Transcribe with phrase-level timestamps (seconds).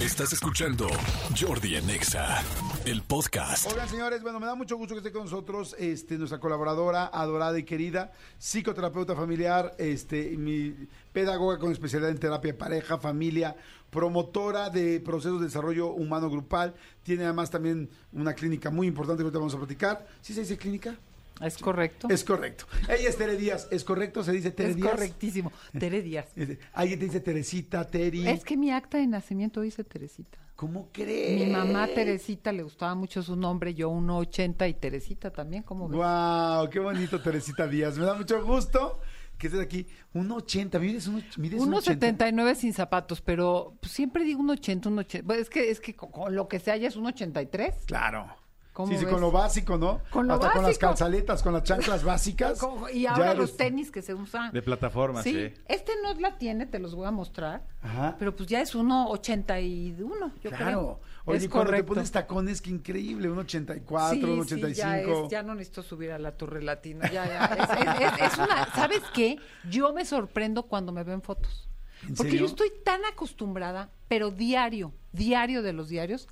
[0.00, 0.88] Estás escuchando
[1.38, 2.42] Jordi en Exa,
[2.86, 3.70] el podcast.
[3.70, 7.58] Oigan, señores, bueno, me da mucho gusto que esté con nosotros este, nuestra colaboradora, adorada
[7.58, 10.74] y querida, psicoterapeuta familiar, este, mi
[11.12, 13.54] pedagoga con especialidad en terapia pareja, familia,
[13.90, 16.74] promotora de procesos de desarrollo humano grupal.
[17.02, 20.06] Tiene además también una clínica muy importante que ahorita vamos a platicar.
[20.22, 20.96] ¿Sí se dice clínica?
[21.40, 22.08] Es correcto.
[22.10, 22.66] Es correcto.
[22.88, 23.68] Ella es Tere Díaz.
[23.70, 24.22] ¿Es correcto?
[24.22, 24.90] ¿Se dice Tere Es Díaz?
[24.90, 25.52] correctísimo.
[25.78, 26.26] Tere Díaz.
[26.74, 28.28] Alguien te dice Teresita, Teri.
[28.28, 30.38] Es que mi acta de nacimiento dice Teresita.
[30.56, 31.40] ¿Cómo crees?
[31.40, 35.96] Mi mamá Teresita le gustaba mucho su nombre, yo 1.80 y Teresita también, ¿cómo ves?
[35.96, 37.96] Wow, qué bonito Teresita Díaz.
[37.96, 39.00] Me da mucho gusto
[39.38, 39.86] que estés aquí.
[40.14, 41.98] 1.80, mides un mides 1.80.
[41.98, 45.22] 1.79 sin zapatos, pero pues, siempre digo 1.80, 1.80.
[45.24, 47.86] Bueno, es que, es que con, con lo que sea ya es 1.83.
[47.86, 48.28] Claro.
[48.72, 49.12] ¿Cómo sí, sí, ves?
[49.12, 50.00] con lo básico, ¿no?
[50.10, 52.60] Con lo Hasta con las calzaletas, con las chanclas básicas.
[52.94, 54.52] Y ahora eres- los tenis que se usan.
[54.52, 55.52] De plataforma, sí.
[55.66, 57.66] Este no la tiene, te los voy a mostrar.
[57.82, 58.14] Ajá.
[58.18, 60.64] Pero pues ya es 1.81, yo Claro.
[60.64, 61.00] creo.
[61.26, 61.94] Oye, es cuando te correcto.
[61.94, 63.28] pones tacones, qué increíble.
[63.28, 64.66] 1.84, Sí, 1.85.
[64.68, 67.10] sí, ya, es- ya no necesito subir a la Torre Latina.
[67.10, 67.44] Ya, ya.
[67.46, 69.38] Es, es- es- es una, ¿sabes qué?
[69.68, 71.68] Yo me sorprendo cuando me ven fotos.
[72.02, 72.40] ¿En Porque serio?
[72.40, 76.28] yo estoy tan acostumbrada, pero diario, diario de los diarios,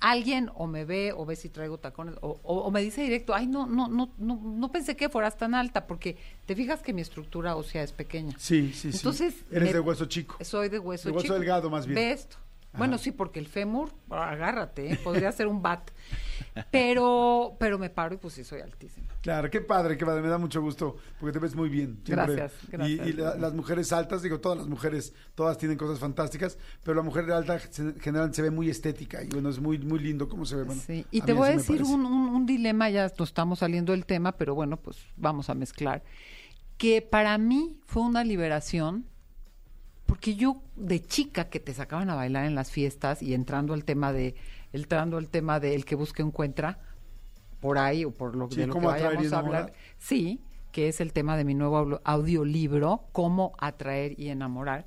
[0.00, 3.34] alguien o me ve o ve si traigo tacones o, o- o me dice directo,
[3.34, 6.92] ay, no, no, no, no, no pensé que fueras tan alta, porque te fijas que
[6.92, 8.34] mi estructura ósea es pequeña.
[8.38, 8.98] Sí, sí, sí.
[8.98, 10.36] Entonces, Eres me- de hueso chico.
[10.44, 11.34] Soy de hueso De hueso chico.
[11.34, 11.94] delgado, más bien.
[11.96, 12.36] Ve esto.
[12.78, 14.98] Bueno, sí, porque el fémur, agárrate, ¿eh?
[15.02, 15.90] podría ser un bat.
[16.70, 19.06] Pero, pero me paro y pues sí soy altísima.
[19.20, 20.22] Claro, qué padre, qué padre.
[20.22, 22.00] Me da mucho gusto porque te ves muy bien.
[22.04, 22.34] siempre.
[22.34, 23.06] Gracias, gracias.
[23.06, 26.94] Y, y la- las mujeres altas, digo, todas las mujeres, todas tienen cosas fantásticas, pero
[26.96, 30.44] la mujer alta generalmente se ve muy estética y bueno, es muy, muy lindo cómo
[30.46, 30.62] se ve.
[30.64, 34.06] Bueno, Sí, y te voy a decir un- un dilema, ya nos estamos saliendo del
[34.06, 36.02] tema, pero bueno, pues vamos a mezclar.
[36.78, 39.06] Que para mí fue una liberación,
[40.06, 43.84] porque yo de chica que te sacaban a bailar en las fiestas y entrando al
[43.84, 44.34] tema de,
[44.72, 46.78] entrando al tema de el que busca encuentra,
[47.60, 50.40] por ahí o por lo, Sí, de lo que vayamos a hablar, sí,
[50.72, 54.86] que es el tema de mi nuevo audio- audiolibro, Cómo atraer y enamorar.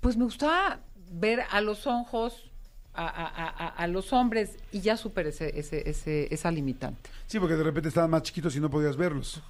[0.00, 0.80] Pues me gustaba
[1.10, 2.49] ver a los ojos
[2.94, 7.08] a, los hombres y ya superé ese, ese, ese- esa limitante.
[7.26, 9.42] Sí, porque de repente estaban más chiquitos y no podías verlos.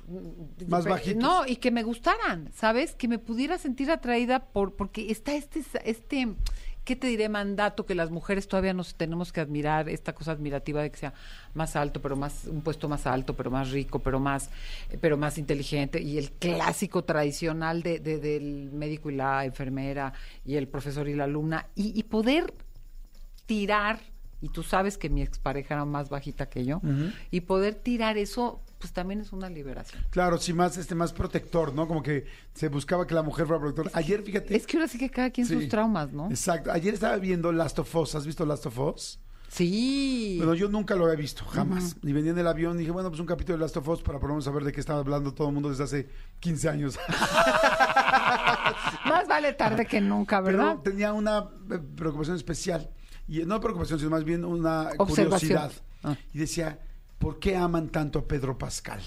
[0.69, 1.23] Más Pero- bajitos.
[1.23, 2.95] No, y que me gustaran, ¿sabes?
[2.95, 6.35] Que me pudiera sentir atraída por porque está este este
[6.85, 7.29] ¿qué te diré?
[7.29, 11.15] mandato que las mujeres todavía nos tenemos que admirar, esta cosa admirativa de que sea
[11.55, 14.51] más alto, pero más un puesto más alto, pero más rico, pero más
[15.01, 20.13] pero más inteligente y el clásico tradicional de, de- del médico y la enfermera
[20.45, 22.53] y el profesor y la alumna y, y poder
[23.51, 23.99] tirar
[24.41, 26.81] y tú sabes que mi expareja era más bajita que yo
[27.33, 30.03] y poder tirar eso pues también es una liberación.
[30.09, 31.89] Claro, sí, más, este, más protector, ¿no?
[31.89, 33.91] Como que se buscaba que la mujer fuera protectora.
[33.93, 34.57] Ayer, fíjate.
[34.57, 35.53] Es que ahora sí que cada quien Sí.
[35.55, 36.31] sus traumas, ¿no?
[36.31, 36.71] Exacto.
[36.73, 38.15] Ayer estaba viendo Last of Us.
[38.15, 39.21] ¿Has visto Last of Us?
[39.49, 40.37] Sí.
[40.39, 41.97] Bueno, yo nunca lo había visto, jamás.
[42.03, 44.01] Y venía en el avión y dije, bueno, pues un capítulo de Last of Us
[44.01, 46.09] para por lo menos saber de qué estaba hablando todo el mundo desde hace
[46.39, 46.99] 15 años.
[49.05, 50.79] Más vale tarde que nunca, ¿verdad?
[50.83, 52.89] Pero tenía una eh, preocupación especial.
[53.31, 55.71] Y no preocupación, sino más bien una curiosidad.
[56.03, 56.17] Ah.
[56.35, 56.81] Y decía,
[57.21, 59.01] ¿por qué aman tanto a Pedro Pascal?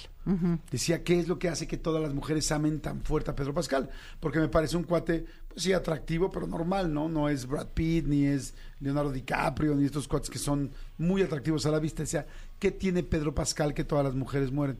[0.71, 3.53] Decía, ¿qué es lo que hace que todas las mujeres amen tan fuerte a Pedro
[3.53, 3.89] Pascal?
[4.21, 7.09] Porque me parece un cuate, pues sí, atractivo, pero normal, ¿no?
[7.09, 11.65] No es Brad Pitt, ni es Leonardo DiCaprio, ni estos cuates que son muy atractivos
[11.65, 12.03] a la vista.
[12.03, 12.25] Decía,
[12.59, 14.79] ¿qué tiene Pedro Pascal que todas las mujeres mueren?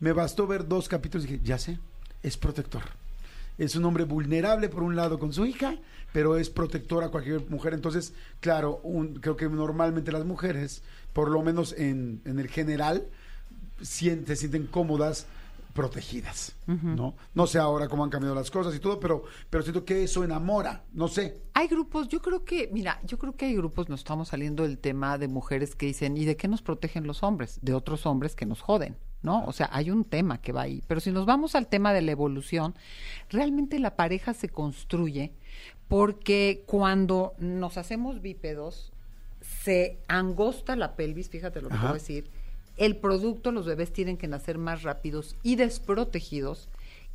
[0.00, 1.78] Me bastó ver dos capítulos y dije, ya sé,
[2.22, 2.84] es protector.
[3.58, 5.76] Es un hombre vulnerable por un lado con su hija,
[6.12, 7.74] pero es protector a cualquier mujer.
[7.74, 10.82] Entonces, claro, un- creo que normalmente las mujeres,
[11.12, 13.06] por lo menos en, en el general,
[13.82, 15.26] sien- se sienten cómodas
[15.74, 17.14] protegidas, ¿no?
[17.34, 20.24] No sé ahora cómo han cambiado las cosas y todo, pero, pero siento que eso
[20.24, 21.40] enamora, no sé.
[21.54, 24.78] Hay grupos, yo creo que, mira, yo creo que hay grupos, nos estamos saliendo del
[24.78, 27.60] tema de mujeres que dicen, ¿y de qué nos protegen los hombres?
[27.62, 29.44] De otros hombres que nos joden, ¿no?
[29.44, 30.82] O sea, hay un tema que va ahí.
[30.88, 32.74] Pero si nos vamos al tema de la evolución,
[33.30, 35.32] realmente la pareja se construye
[35.88, 38.92] porque cuando nos hacemos bípedos,
[39.64, 42.30] se angosta la pelvis, fíjate lo que voy a decir,
[42.76, 46.68] el producto, los bebés tienen que nacer más rápidos y desprotegidos,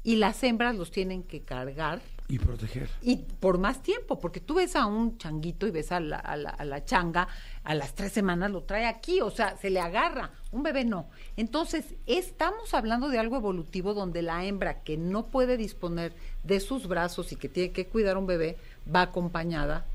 [0.06, 2.90] y las hembras los tienen que cargar Y proteger.
[3.02, 6.36] y por más tiempo, porque tú ves a un changuito y ves a la, a
[6.36, 7.30] la- a la changa,
[7.64, 11.08] a las tres semanas lo trae aquí, o sea, se le agarra, un bebé no.
[11.38, 16.14] Entonces, estamos hablando de algo evolutivo donde la hembra que no puede disponer
[16.44, 18.58] de sus brazos y que tiene que cuidar a un bebé,
[18.94, 19.86] va acompañada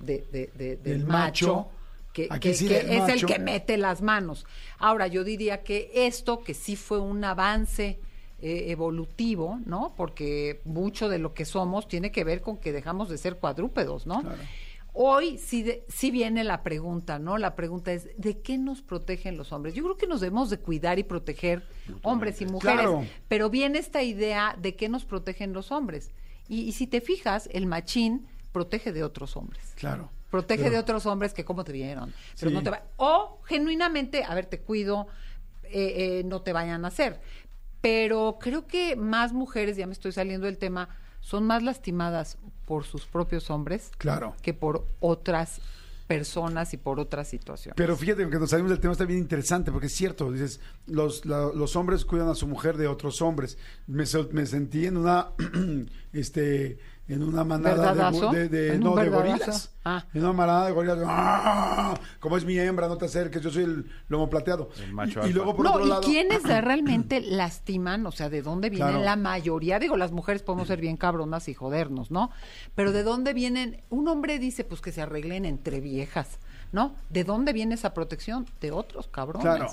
[0.00, 1.46] de, de- de- del Del macho.
[1.56, 1.68] macho.
[2.12, 4.46] Que, Aquí que- sí que del es el que mete las manos.
[4.78, 7.98] Ahora, yo diría que esto, que sí fue un avance
[8.42, 9.92] eh, evolutivo, ¿no?
[9.96, 14.06] Porque mucho de lo que somos tiene que ver con que dejamos de ser cuadrúpedos,
[14.06, 14.20] ¿no?
[14.22, 14.36] Claro.
[14.92, 17.36] hoy sí, de- sí viene la pregunta, ¿no?
[17.38, 19.74] La pregunta es, ¿de qué nos protegen los hombres?
[19.74, 21.62] Yo creo que nos debemos de cuidar y proteger
[22.02, 23.04] hombres y mujeres, Claro.
[23.28, 26.10] pero viene esta idea de qué nos protegen los hombres.
[26.48, 28.26] Y, y si te fijas, el machín
[28.56, 29.62] protege de otros hombres.
[29.74, 30.08] Claro.
[30.30, 32.14] Protege Pero- de otros hombres que cómo te vieron.
[32.40, 32.54] Pero Sí.
[32.54, 35.08] no te va- o genuinamente, a ver, te cuido,
[35.64, 37.20] eh, eh, no te vayan a hacer.
[37.82, 40.88] Pero creo que más mujeres, ya me estoy saliendo del tema,
[41.20, 44.34] son más lastimadas por sus propios hombres Claro.
[44.40, 45.60] que por otras
[46.06, 47.74] personas y por otras situaciones.
[47.76, 51.26] Pero fíjate que nos salimos del tema está bien interesante porque es cierto, dices, los,
[51.26, 53.58] la- los hombres cuidan a su mujer de otros hombres.
[53.88, 55.28] Me, me sentí en una
[56.12, 57.92] este en una manada
[58.32, 59.70] de, ¿En no, un de gorilas.
[59.84, 60.04] Ah.
[60.12, 60.98] En una manada de gorilas.
[61.06, 61.94] ¡ah!
[62.18, 64.70] Como es mi hembra, no te acerques, yo soy el lomo plateado.
[64.82, 68.04] El macho y, luego por no, otro ¿y lado quiénes de- realmente lastiman?
[68.06, 69.04] O sea, ¿de dónde vienen Claro.
[69.04, 69.78] la mayoría?
[69.78, 72.30] Digo, las mujeres podemos ser bien cabronas y jodernos, ¿no?
[72.74, 73.82] Pero ¿de dónde vienen?
[73.88, 76.38] Un hombre dice, pues que se arreglen entre viejas,
[76.72, 76.94] ¿no?
[77.10, 78.46] ¿De dónde viene esa protección?
[78.60, 79.42] De otros cabrones.
[79.46, 79.68] Claro.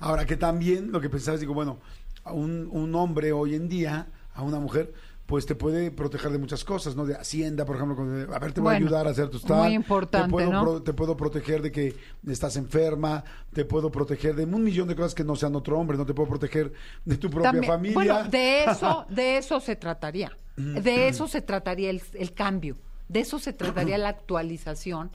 [0.00, 1.78] Ahora que también lo que pensaba es, digo, bueno,
[2.24, 4.92] a un, un hombre hoy en día, a una mujer,
[5.26, 7.06] pues te puede proteger de muchas cosas, ¿no?
[7.06, 9.48] De Hacienda, por ejemplo, con- a ver, te voy a ayudar a hacer tus muy
[9.48, 9.72] tal.
[9.72, 10.62] importante, te puedo, ¿no?
[10.62, 11.94] pro- te puedo proteger de que
[12.26, 15.96] estás enferma, te puedo proteger de un millón de cosas que no sean otro hombre,
[15.96, 16.72] no te puedo proteger
[17.04, 17.94] de tu propia También- familia.
[17.94, 20.32] Bueno, de eso, de eso se trataría.
[20.56, 22.76] De eso se trataría el, el cambio.
[23.08, 25.10] De eso se trataría la actualización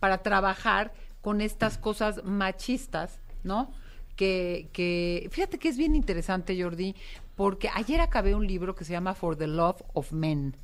[0.00, 0.92] para trabajar
[1.22, 3.70] con estas cosas machistas, ¿no?
[4.16, 6.94] Que, que, fíjate que es bien interesante, Jordi,
[7.42, 10.54] porque ayer acabé un libro que se llama For the Love of Men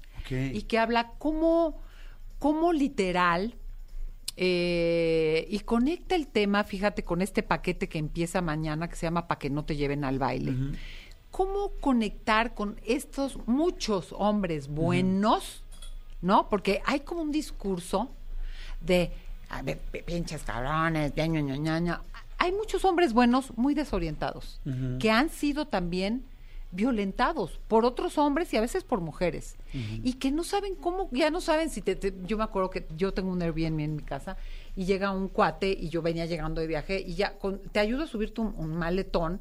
[0.55, 1.81] y que habla cómo,
[2.39, 3.55] cómo literal
[4.37, 9.27] eh, y conecta el tema, fíjate, con este paquete que empieza mañana que se llama
[9.27, 10.53] Pa' que no te lleven al baile.
[11.31, 15.63] ¿Cómo conectar con estos muchos hombres buenos,
[16.23, 16.49] no?
[16.49, 18.09] Porque hay como un discurso
[18.81, 19.11] de,
[19.51, 22.01] a ver, p- pinches cabrones, ña, ña, ña, ña, ña.
[22.39, 24.61] Hay muchos hombres buenos muy desorientados,
[25.01, 26.23] que han sido también
[26.71, 29.57] violentados por otros hombres y a veces por mujeres.
[30.05, 32.87] Y que no saben cómo ya no saben si te, te- yo me acuerdo que
[32.97, 34.37] yo tengo un Airbnb en mi casa
[34.77, 38.05] y llega un cuate y yo venía llegando de viaje y ya con- te ayudo
[38.05, 39.41] a subirte un, un maletón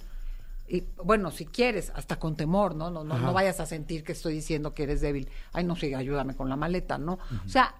[0.69, 4.11] y bueno si quieres hasta con temor no no no, no vayas a sentir que
[4.11, 5.29] estoy diciendo que eres débil.
[5.53, 7.75] Ay no sí ayúdame con la maleta no o sea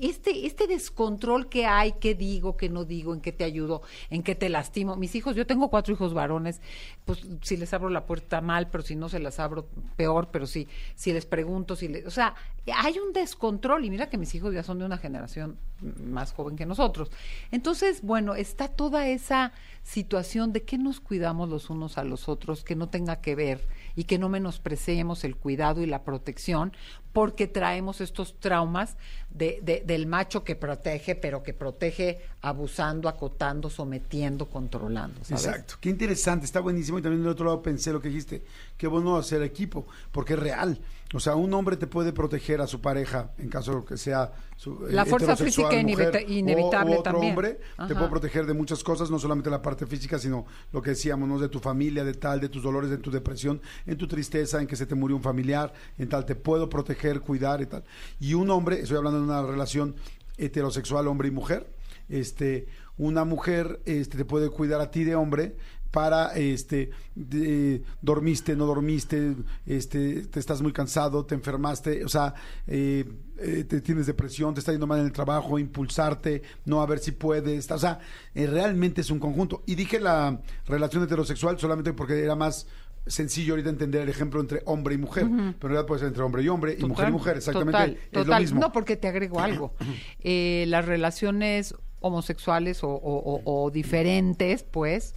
[0.00, 4.22] este, este descontrol que hay, qué digo, qué no digo, en qué te ayudo, en
[4.22, 4.96] qué te lastimo.
[4.96, 6.60] Mis hijos, yo tengo cuatro hijos varones,
[7.04, 10.46] pues si les abro la puerta mal, pero si no se las abro peor, pero
[10.46, 12.34] sí, si les pregunto, si les, o sea,
[12.74, 15.56] hay un descontrol y mira que mis hijos ya son de una generación
[16.02, 17.10] más joven que nosotros.
[17.50, 22.64] Entonces, bueno, está toda esa situación de que nos cuidamos los unos a los otros,
[22.64, 23.66] que no tenga que ver
[23.96, 26.72] y que no menospreciemos el cuidado y la protección,
[27.12, 28.96] porque traemos estos traumas
[29.30, 35.20] de, de- del macho que protege, pero que protege abusando, acotando, sometiendo, controlando.
[35.30, 38.44] Exacto, qué interesante, está buenísimo y también del otro lado pensé lo que dijiste,
[38.76, 40.78] qué bueno hacer equipo, porque es real,
[41.14, 44.86] o sea, un hombre te puede proteger a su pareja en caso que sea su,
[44.90, 47.32] La eh, fuerza heterosexual, física mujer, inevitable o otro también.
[47.32, 50.90] hombre te puede proteger de muchas cosas, no solamente la parte física, sino lo que
[50.90, 51.38] decíamos, ¿no?
[51.38, 54.66] de tu familia, de tal, de tus dolores, de tu depresión, en tu tristeza, en
[54.66, 57.84] que se te murió un familiar, en tal, te puedo proteger, cuidar y tal.
[58.20, 59.96] Y un hombre, estoy hablando de una relación
[60.36, 61.70] heterosexual, hombre y mujer,
[62.08, 62.66] este,
[62.98, 65.56] una mujer este, te puede cuidar a ti de hombre
[65.90, 69.34] para este de- dormiste no dormiste
[69.66, 72.34] este te estás muy cansado te enfermaste o sea
[72.66, 73.04] eh,
[73.38, 76.98] eh, te tienes depresión te está yendo mal en el trabajo impulsarte no a ver
[76.98, 78.00] si puedes o sea
[78.34, 82.66] eh, realmente es un conjunto y dije la relación heterosexual solamente porque era más
[83.06, 86.22] sencillo ahorita entender el ejemplo entre hombre y mujer pero en realidad puede ser entre
[86.22, 88.26] hombre y hombre y mujer y mujer exactamente total, es total.
[88.28, 89.72] lo mismo No, porque te agrego algo.
[90.20, 95.14] Eh, las relaciones homosexuales o, o- o- o diferentes, pues,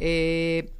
[0.00, 0.72] eh,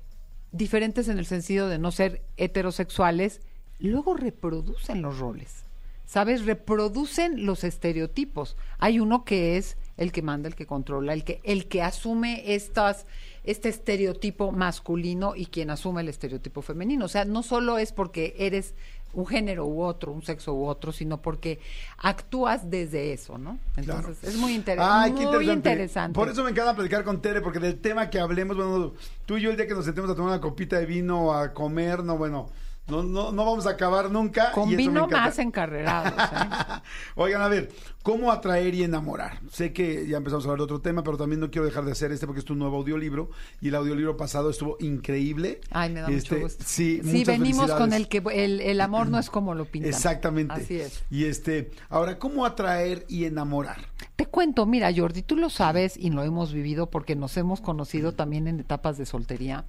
[0.53, 3.41] diferentes en el sentido de no ser heterosexuales,
[3.79, 5.65] luego reproducen los roles.
[6.07, 6.47] ¿Sabes?
[6.47, 8.57] Reproducen los estereotipos.
[8.79, 12.55] Hay uno que es el que manda, el que controla, el que, el que asume
[12.55, 13.05] estas,
[13.45, 17.05] este estereotipo masculino y quien asume el estereotipo femenino.
[17.05, 18.75] O sea, no solo es porque eres
[19.15, 21.59] un género u otro, un sexo u otro, sino porque
[21.97, 23.59] actúas desde eso, ¿no?
[23.77, 24.35] Entonces, Claro.
[24.35, 25.53] es muy, inter- Ay, muy qué interesante.
[25.71, 26.15] interesante.
[26.15, 28.93] Por eso me encanta platicar con Tere, porque del tema que hablemos, bueno,
[29.27, 31.53] tú y yo el día que nos sentemos a tomar una copita de vino, a
[31.55, 32.51] comer, no, bueno,
[32.89, 34.51] No, no, no vamos a acabar nunca.
[35.07, 35.21] Encanta.
[35.27, 36.13] más encarrerados.
[36.13, 36.81] ¿eh?
[37.17, 37.71] Oigan, a ver,
[38.03, 39.41] ¿cómo atraer y enamorar?
[39.53, 41.93] Sé que ya empezamos a hablar de otro tema, pero también no quiero dejar de
[41.93, 43.31] hacer este porque es tu nuevo audiolibro
[43.61, 45.61] y el audiolibro pasado estuvo increíble.
[45.71, 46.65] Ay, me da Este, mucho gusto.
[46.67, 49.91] Sí, sí venimos con el que el, el amor no es como lo pintan.
[49.91, 50.55] Exactamente.
[50.55, 51.05] Así es.
[51.11, 53.87] Y este, ahora, ¿cómo atraer y enamorar?
[54.17, 58.13] Te cuento, mira, Jordi, tú lo sabes y lo hemos vivido porque nos hemos conocido
[58.13, 59.65] también en etapas de soltería.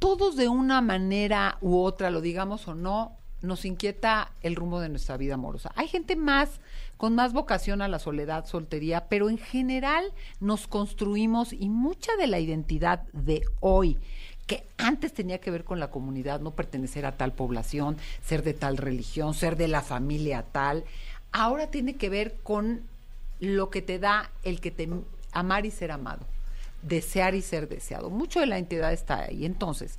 [0.00, 4.88] Todos de una manera u otra, lo digamos o no, nos inquieta el rumbo de
[4.88, 5.70] nuestra vida amorosa.
[5.76, 6.60] Hay gente más
[6.96, 10.04] con más vocación a la soledad, soltería, pero en general
[10.40, 13.98] nos construimos y mucha de la identidad de hoy
[14.46, 18.52] que antes tenía que ver con la comunidad, no pertenecer a tal población, ser de
[18.52, 20.84] tal religión, ser de la familia tal,
[21.30, 22.82] ahora tiene que ver con
[23.38, 24.88] lo que te da el que te
[25.32, 26.26] amar y ser amado,
[26.82, 28.10] desear y ser deseado.
[28.10, 29.44] Mucho de la entidad está ahí.
[29.44, 29.96] Entonces,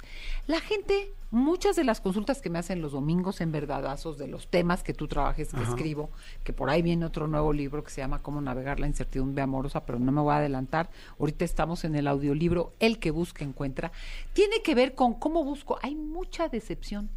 [0.48, 4.48] la gente, muchas de las consultas que me hacen los domingos en verdadazos de los
[4.48, 6.10] temas que tú trabajes, que escribo,
[6.44, 9.86] que por ahí viene otro nuevo libro que se llama Cómo navegar la incertidumbre amorosa,
[9.86, 10.90] pero no me voy a adelantar.
[11.20, 13.92] Ahorita estamos en el audiolibro El que busca encuentra.
[14.34, 15.78] Tiene que ver con cómo busco.
[15.82, 17.10] Hay mucha decepción.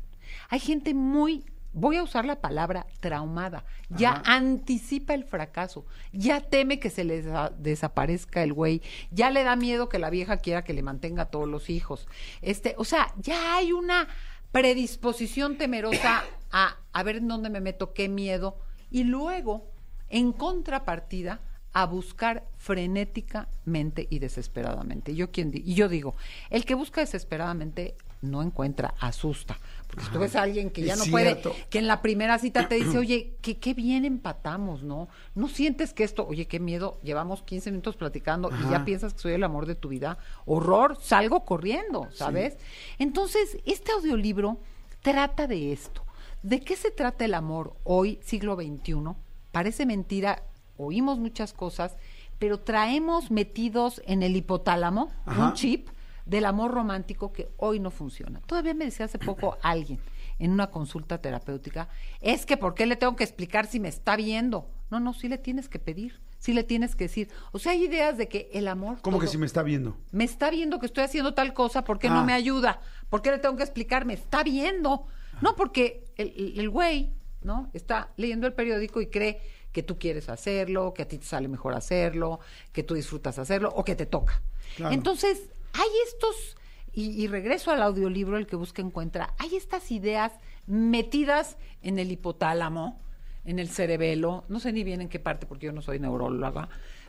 [0.48, 6.78] Hay gente muy voy a usar la palabra traumada, ya anticipa el fracaso, ya teme
[6.78, 10.64] que se le desa- desaparezca el güey, ya le da miedo que la vieja quiera
[10.64, 12.06] que le mantenga a todos los hijos.
[12.40, 14.08] Este, o sea, ya hay una
[14.52, 18.56] predisposición temerosa a a ver en dónde me meto, qué miedo,
[18.90, 19.66] y luego,
[20.10, 21.40] en contrapartida,
[21.72, 25.14] a buscar frenéticamente y desesperadamente.
[25.16, 26.14] Yo quien di- y yo digo,
[26.50, 29.58] el que busca desesperadamente no encuentra, asusta.
[29.86, 31.50] Porque si tú ves a alguien que ya no cierto.
[31.50, 35.08] puede, que en la primera cita te dice, oye, que qué bien empatamos, ¿no?
[35.34, 39.20] No sientes que esto, oye, qué miedo, llevamos 15 minutos platicando y ya piensas que
[39.20, 40.18] soy el amor de tu vida.
[40.46, 42.56] Horror, salgo corriendo, ¿sabes?
[42.98, 44.58] Entonces, este audiolibro
[45.02, 46.04] trata de esto.
[46.42, 49.14] ¿De qué se trata el amor hoy, siglo XXI?
[49.52, 50.42] Parece mentira,
[50.76, 51.96] oímos muchas cosas,
[52.38, 55.46] pero traemos metidos en el hipotálamo Ajá.
[55.46, 55.88] un chip
[56.26, 58.40] del amor romántico que hoy no funciona.
[58.46, 60.00] Todavía me decía hace poco alguien
[60.38, 61.88] en una consulta terapéutica,
[62.20, 64.68] es que ¿por qué le tengo que explicar si me está viendo?
[64.90, 67.28] No, no, sí le tienes que pedir, sí le tienes que decir.
[67.52, 68.98] O sea, hay ideas de que el amor...
[69.00, 69.96] ¿Cómo que si me está viendo?
[70.10, 72.14] me está viendo que estoy haciendo tal cosa, ¿por qué Ah.
[72.14, 72.80] no me ayuda?
[73.10, 74.04] ¿Por qué le tengo que explicar?
[74.06, 75.06] Me está viendo.
[75.40, 77.12] No, porque el, el- el güey,
[77.42, 77.70] ¿no?
[77.72, 79.40] Está leyendo el periódico y cree
[79.72, 82.40] que tú quieres hacerlo, que a ti te sale mejor hacerlo,
[82.72, 84.40] que tú disfrutas hacerlo o que te toca.
[84.76, 84.94] Claro.
[84.94, 86.56] Entonces, hay estos,
[86.92, 90.32] y, y regreso al audiolibro, el que busca encuentra, hay estas ideas
[90.66, 93.00] metidas en el hipotálamo,
[93.44, 96.68] en el cerebelo, no sé ni bien en qué parte porque yo no soy neuróloga,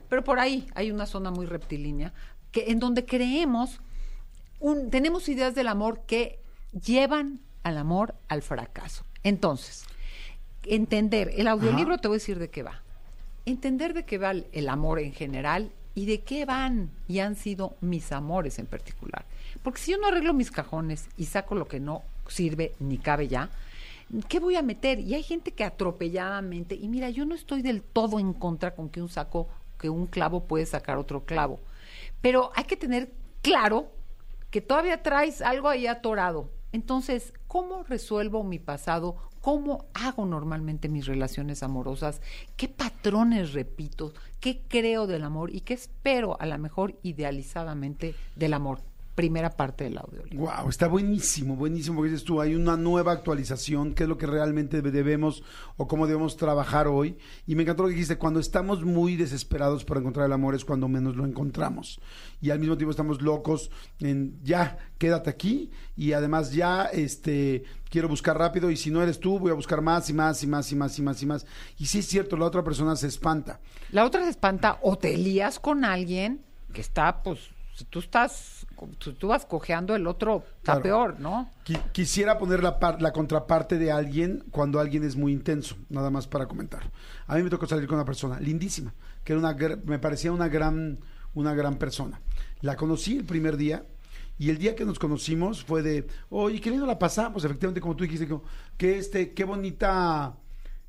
[0.10, 2.13] pero por ahí hay una zona muy reptilínea,
[2.51, 3.79] que, en donde creemos,
[4.60, 6.39] un- tenemos ideas del amor que
[6.86, 9.05] llevan al amor al fracaso.
[9.24, 9.86] Entonces,
[10.63, 12.01] entender, el audiolibro Ajá.
[12.01, 12.81] te voy a decir de qué va.
[13.45, 17.36] Entender de qué va el, el amor en general y de qué van y han
[17.36, 19.25] sido mis amores en particular.
[19.64, 23.28] Porque si yo no arreglo mis cajones y saco lo que no sirve ni cabe
[23.28, 23.50] ya,
[24.28, 25.00] ¿qué voy a meter?
[25.00, 28.90] Y hay gente que atropelladamente, y mira, yo no estoy del todo en contra con
[28.90, 29.48] que un saco,
[29.80, 31.60] que un clavo puede sacar otro clavo,
[32.22, 33.12] pero hay que tener
[33.42, 33.88] claro
[34.52, 36.50] que todavía traes algo ahí atorado.
[36.72, 39.18] Entonces, ¿cómo resuelvo mi pasado?
[39.46, 42.20] ¿Cómo hago normalmente mis relaciones amorosas?
[42.58, 44.12] ¿Qué patrones repito?
[44.40, 45.54] ¿Qué creo del amor?
[45.54, 48.80] ¿Y qué espero a la mejor idealizadamente del amor?
[49.15, 50.24] Primera parte del audio.
[50.34, 54.27] Wow, está buenísimo, buenísimo, porque dices tú, hay una nueva actualización, qué es lo que
[54.27, 55.41] realmente debemos
[55.77, 57.17] o cómo debemos trabajar hoy.
[57.48, 60.65] Y me encantó lo que dijiste, cuando estamos muy desesperados por encontrar el amor es
[60.65, 62.01] cuando menos lo encontramos.
[62.41, 68.10] Y al mismo tiempo estamos locos en ya, quédate aquí y además ya este quiero
[68.10, 70.72] buscar rápido y si no eres tú voy a buscar más y más y más
[70.72, 71.45] y más y más y más.
[71.77, 73.62] Y sí es cierto, la otra persona se espanta.
[73.91, 76.41] La otra se espanta o te lías con alguien
[76.74, 78.65] que está, pues, si tú estás,
[79.20, 80.82] tú vas cojeando, el otro está Claro.
[80.82, 81.50] peor, ¿no?
[81.65, 86.10] Qui- Quisiera poner la, par- la contraparte de alguien cuando alguien es muy intenso, nada
[86.10, 86.89] más para comentar.
[87.27, 88.94] A mí me tocó salir con una persona lindísima,
[89.25, 89.53] que era una,
[89.86, 91.00] me parecía una gran,
[91.34, 92.22] una gran persona.
[92.62, 93.84] La conocí el primer día
[94.39, 97.96] y el día que nos conocimos fue de, oye, qué lindo la pasamos, efectivamente, como
[97.98, 98.25] tú dijiste,
[98.77, 100.38] que este, qué bonita,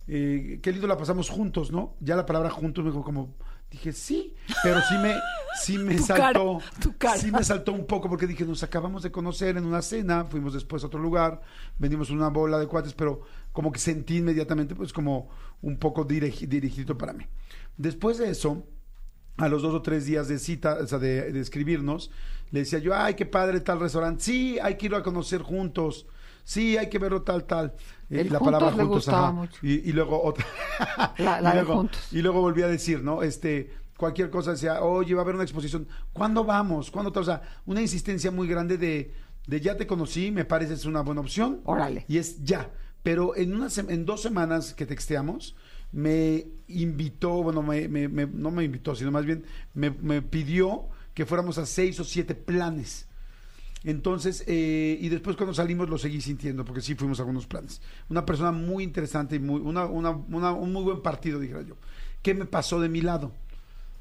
[0.07, 1.95] eh, qué lindo la pasamos juntos, ¿no?
[1.99, 3.35] Ya la palabra juntos me dijo como,
[3.76, 5.14] dije, sí, pero sí me,
[5.61, 7.16] sí me Tu saltó, cara, tu cara.
[7.18, 10.54] sí me saltó un poco porque dije, nos acabamos de conocer en una cena, fuimos
[10.54, 11.40] después a otro lugar,
[11.78, 15.28] venimos una bola de cuates, pero como que sentí inmediatamente pues como
[15.62, 17.26] un poco dirigi- dirigido para mí.
[17.76, 18.66] Después de eso,
[19.37, 22.11] a los dos o tres días de cita, o sea, de, de escribirnos,
[22.50, 26.06] le decía yo, ay, qué padre tal restaurante, sí, hay que ir a conocer juntos.
[26.47, 27.75] Sí, hay que verlo tal, tal.
[28.09, 29.33] Eh, El la juntos palabra le juntos, gustaba ajá.
[29.33, 29.59] mucho.
[29.62, 30.47] Y, y luego otra.
[31.19, 32.09] La- y, de juntos.
[32.12, 33.23] y luego volví a decir, ¿no?
[33.23, 35.88] Este, cualquier cosa decía, oye, va a haber una exposición.
[36.12, 36.91] ¿Cuándo vamos?
[36.91, 37.12] ¿Cuándo?
[37.19, 39.12] O sea, una insistencia muy grande de,
[39.47, 41.61] de ya te conocí, me parece es una buena opción.
[41.65, 42.05] Órale.
[42.09, 42.71] Y es ya.
[43.03, 45.55] Pero en, una, en dos semanas que texteamos,
[45.93, 50.88] me invitó, bueno, me, me- me- no me invitó, sino más bien me, me pidió
[51.15, 53.09] que fuéramos a seis o siete planes.
[53.87, 57.81] Entonces, eh, y después cuando salimos lo seguí sintiendo, porque sí fuimos a algunos planes.
[58.11, 61.76] Una persona muy interesante y muy, una, una, una- un muy buen partido, dijera yo.
[62.23, 63.33] ¿Qué me pasó de mi lado?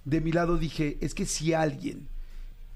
[0.06, 2.08] De mi lado dije, es que si alguien,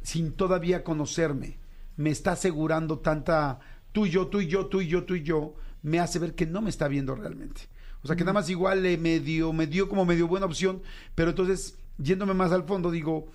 [0.04, 1.58] sin todavía conocerme,
[1.98, 3.60] me está asegurando tanta
[3.92, 6.36] tú y yo, tú y yo, tú y yo, tú y yo, me hace ver
[6.36, 7.62] que no me está viendo realmente.
[8.04, 10.82] O sea, que nada más igual le medio, me dio como medio buena opción,
[11.16, 13.28] pero entonces, yéndome más al fondo, digo,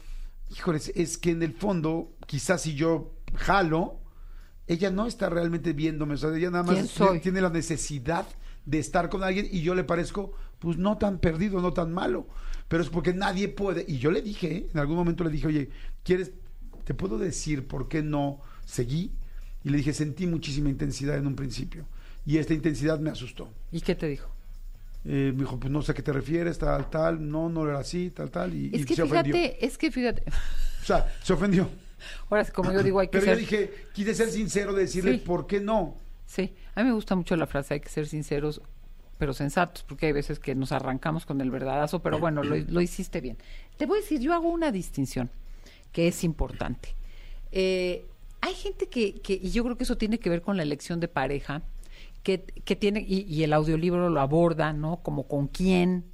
[0.51, 4.01] híjoles, es que en el fondo, quizás si yo jalo,
[4.67, 8.27] ella no está realmente viéndome, o sea, ella nada más ¿Quién tiene- la necesidad
[8.65, 12.27] de estar con alguien y yo le parezco, pues no tan perdido, no tan malo,
[12.69, 13.85] pero es porque nadie puede.
[13.87, 14.69] Y yo le dije, ¿eh?
[14.73, 15.71] en algún momento le dije, oye,
[16.03, 16.33] ¿quieres,
[16.85, 19.13] te puedo decir por qué no seguí?
[19.63, 21.87] Y le dije, sentí muchísima intensidad en un principio
[22.25, 23.51] y esta intensidad me asustó.
[23.71, 24.31] ¿Y qué te dijo?
[25.05, 27.79] Eh, me dijo, pues no sé a qué te refieres, tal, tal, no, no era
[27.79, 29.35] así, tal, tal, y, Es y que se ofendió.
[29.35, 30.23] fíjate, es que fíjate.
[30.83, 31.69] O sea, se ofendió.
[32.31, 33.35] Ahora, como yo digo, hay que Pero ser...
[33.35, 35.19] yo dije, quise ser sincero de decirle Sí.
[35.19, 35.97] por qué no.
[36.27, 38.61] Sí, a mí me gusta mucho la frase, hay que ser sinceros,
[39.19, 42.81] pero sensatos, porque hay veces que nos arrancamos con el verdadazo, pero bueno, lo, lo
[42.81, 43.37] hiciste bien.
[43.77, 45.31] Te voy a decir, yo hago una distinción
[45.93, 46.95] que es importante.
[47.53, 48.07] Eh,
[48.41, 50.99] hay gente que, que, y yo creo que eso tiene que ver con la elección
[51.01, 51.63] de pareja,
[52.23, 55.03] que, que tiene, y, y el audiolibro lo aborda, ¿no?
[55.03, 56.07] Como con quién,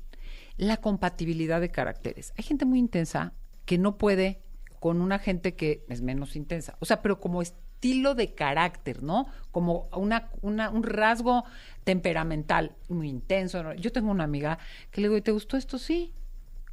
[0.56, 2.32] la compatibilidad de caracteres.
[2.36, 3.32] Hay gente muy intensa
[3.64, 4.40] que no puede
[4.80, 6.76] con una gente que es menos intensa.
[6.80, 9.26] O sea, pero como estilo de carácter, ¿no?
[9.52, 11.44] Como una, una, un rasgo
[11.84, 13.62] temperamental muy intenso.
[13.62, 13.74] ¿no?
[13.74, 14.58] Yo tengo una amiga
[14.90, 15.78] que le digo, ¿y ¿te gustó esto?
[15.78, 16.12] Sí.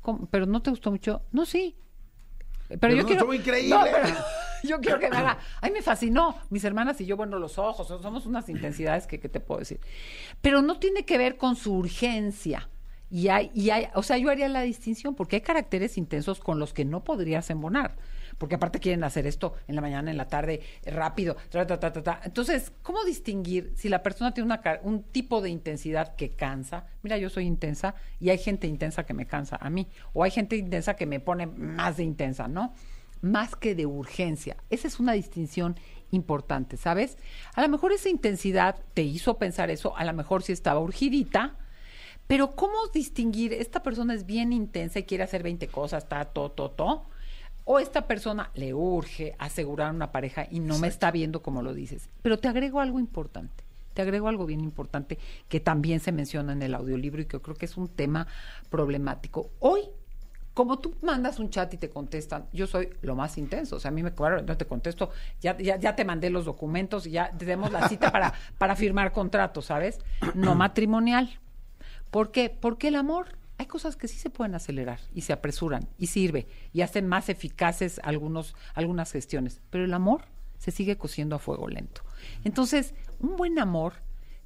[0.01, 0.27] ¿Cómo?
[0.31, 1.21] ¿Pero no te gustó mucho?
[1.31, 1.75] No, sí.
[2.69, 3.21] Pero, Pero yo no, quiero...
[3.21, 3.75] estuvo increíble.
[3.75, 4.15] No, pero
[4.63, 5.37] yo quiero que me haga...
[5.59, 6.37] Ay, me fascinó.
[6.49, 9.81] Mis hermanas y yo, bueno, los ojos, somos unas intensidades que, que te puedo decir.
[10.41, 12.69] Pero no tiene que ver con su urgencia.
[13.09, 16.59] Y hay, y hay, o sea, yo haría la distinción, porque hay caracteres intensos con
[16.59, 17.95] los que no podrías embonar.
[18.37, 21.91] Porque aparte quieren hacer esto en la mañana, en la tarde, rápido, ta, ta, ta,
[21.91, 22.21] ta.
[22.23, 26.85] Entonces, ¿cómo distinguir si la persona tiene una, un tipo de intensidad que cansa?
[27.01, 29.87] Mira, yo soy intensa y hay gente intensa que me cansa a mí.
[30.13, 32.73] O hay gente intensa que me pone más de intensa, ¿no?
[33.21, 34.57] Más que de urgencia.
[34.69, 35.75] Esa es una distinción
[36.11, 37.17] importante, ¿sabes?
[37.55, 41.55] A lo mejor esa intensidad te hizo pensar eso, a lo mejor sí estaba urgidita,
[42.27, 43.53] pero ¿cómo distinguir?
[43.53, 47.05] Esta persona es bien intensa y quiere hacer 20 cosas, ta, to, to, to.
[47.63, 51.73] O esta persona le urge asegurar una pareja y no me está viendo como lo
[51.73, 52.09] dices.
[52.21, 53.65] Pero te agrego algo importante.
[53.93, 55.17] Te agrego algo bien importante
[55.49, 58.27] que también se menciona en el audiolibro y que yo creo que es un tema
[58.69, 59.49] problemático.
[59.59, 59.81] Hoy,
[60.53, 63.77] como tú mandas un chat y te contestan, yo soy lo más intenso.
[63.77, 65.09] O sea, a mí me claro, no te contesto,
[65.41, 69.11] ya, ya, ya te mandé los documentos y ya tenemos la cita para, para firmar
[69.11, 69.99] contrato, ¿sabes?
[70.35, 71.39] No matrimonial.
[72.11, 72.49] ¿Por qué?
[72.49, 76.47] Porque el amor, hay cosas que sí se pueden acelerar y se apresuran y sirve
[76.73, 80.25] y hacen más eficaces algunos, algunas gestiones, pero el amor
[80.57, 82.01] se sigue cociendo a fuego lento.
[82.43, 83.93] Entonces, un buen amor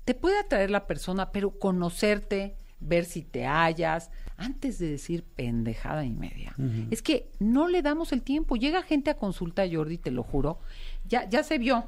[0.05, 6.03] te puede atraer la persona, pero conocerte, ver si te hallas, antes de decir pendejada
[6.03, 6.55] y media.
[6.89, 8.55] Es que no le damos el tiempo.
[8.55, 10.59] Llega gente a consulta, Jordi, te lo juro,
[11.05, 11.85] ya, ya se vio,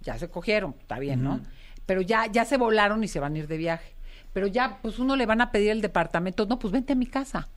[0.00, 1.40] ya se cogieron, está bien, ¿no?
[1.84, 3.94] Pero ya, ya se volaron y se van a ir de viaje.
[4.34, 7.06] Pero ya, pues uno le van a pedir el departamento, no, pues vente a mi
[7.06, 7.48] casa.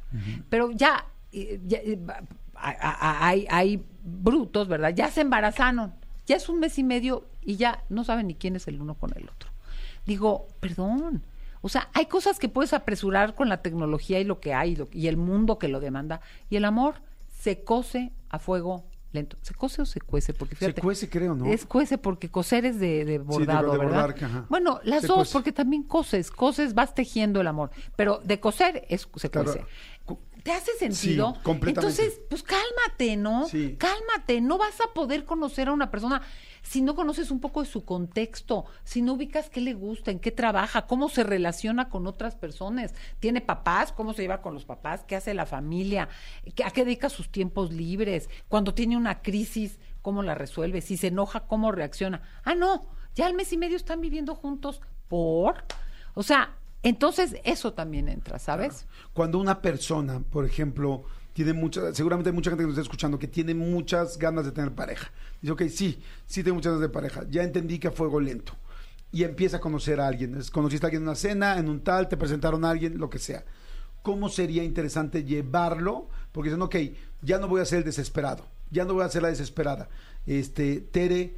[0.50, 1.06] Pero ya,
[2.56, 4.94] hay, hay brutos, ¿verdad?
[4.96, 5.94] Ya se embarazaron,
[6.26, 8.96] ya es un mes y medio y ya no saben ni quién es el uno
[8.96, 9.50] con el otro.
[10.06, 11.24] Digo, perdón.
[11.62, 14.76] O sea, hay cosas que puedes apresurar con la tecnología y lo que hay y,
[14.76, 16.22] lo- y el mundo que lo demanda.
[16.50, 16.96] Y el amor
[17.40, 19.38] se cose a fuego lento.
[19.41, 20.34] ¿Se cose o se cuece?
[20.34, 21.46] Porque Se cuece, creo, ¿no?
[21.46, 24.02] Es cuece porque coser es de, de bordado, de ¿verdad?
[24.08, 24.46] bordar, ajá.
[24.50, 25.34] Bueno, las Se dos, cuece.
[25.34, 27.72] porque también coses, coses, vas tejiendo el amor.
[27.96, 29.52] Pero de coser es, se Claro.
[29.54, 29.65] cuece.
[30.47, 31.33] ¿Te hace sentido?
[31.36, 32.01] Sí, completamente.
[32.03, 33.49] Entonces, pues cálmate, ¿no?
[33.49, 33.75] Sí.
[33.77, 34.39] Cálmate.
[34.39, 36.21] No vas a poder conocer a una persona
[36.62, 40.19] si no conoces un poco de su contexto, si no ubicas qué le gusta, en
[40.19, 42.93] qué trabaja, cómo se relaciona con otras personas.
[43.19, 43.91] ¿Tiene papás?
[43.91, 45.03] ¿Cómo se lleva con los papás?
[45.05, 46.07] ¿Qué hace la familia?
[46.55, 48.29] ¿Qué- ¿A qué dedica sus tiempos libres?
[48.47, 50.79] Cuando tiene una crisis, ¿cómo la resuelve?
[50.79, 52.21] Si se enoja, ¿cómo reacciona?
[52.45, 54.79] Ah, no, ya al mes y medio están viviendo juntos
[55.10, 55.65] por...
[56.13, 58.86] O sea, entonces eso también entra, ¿sabes?
[59.13, 63.20] Cuando una persona, por ejemplo, tiene mucha, seguramente hay mucha gente que nos está escuchando
[63.20, 65.12] que tiene muchas ganas de tener pareja.
[65.42, 67.24] Dice, ok, sí, sí tengo muchas ganas de pareja.
[67.30, 68.54] Ya entendí que a fuego lento.
[69.10, 70.36] y empieza a conocer a alguien.
[70.36, 73.10] Es- Conociste a alguien en una cena, en un tal, te presentaron a alguien, lo
[73.10, 73.46] que sea.
[74.04, 76.10] ¿Cómo sería interesante llevarlo?
[76.34, 76.76] Porque dicen, ok,
[77.22, 79.88] ya no voy a ser el desesperado, ya no voy a ser la desesperada.
[80.26, 81.36] Este, Tere,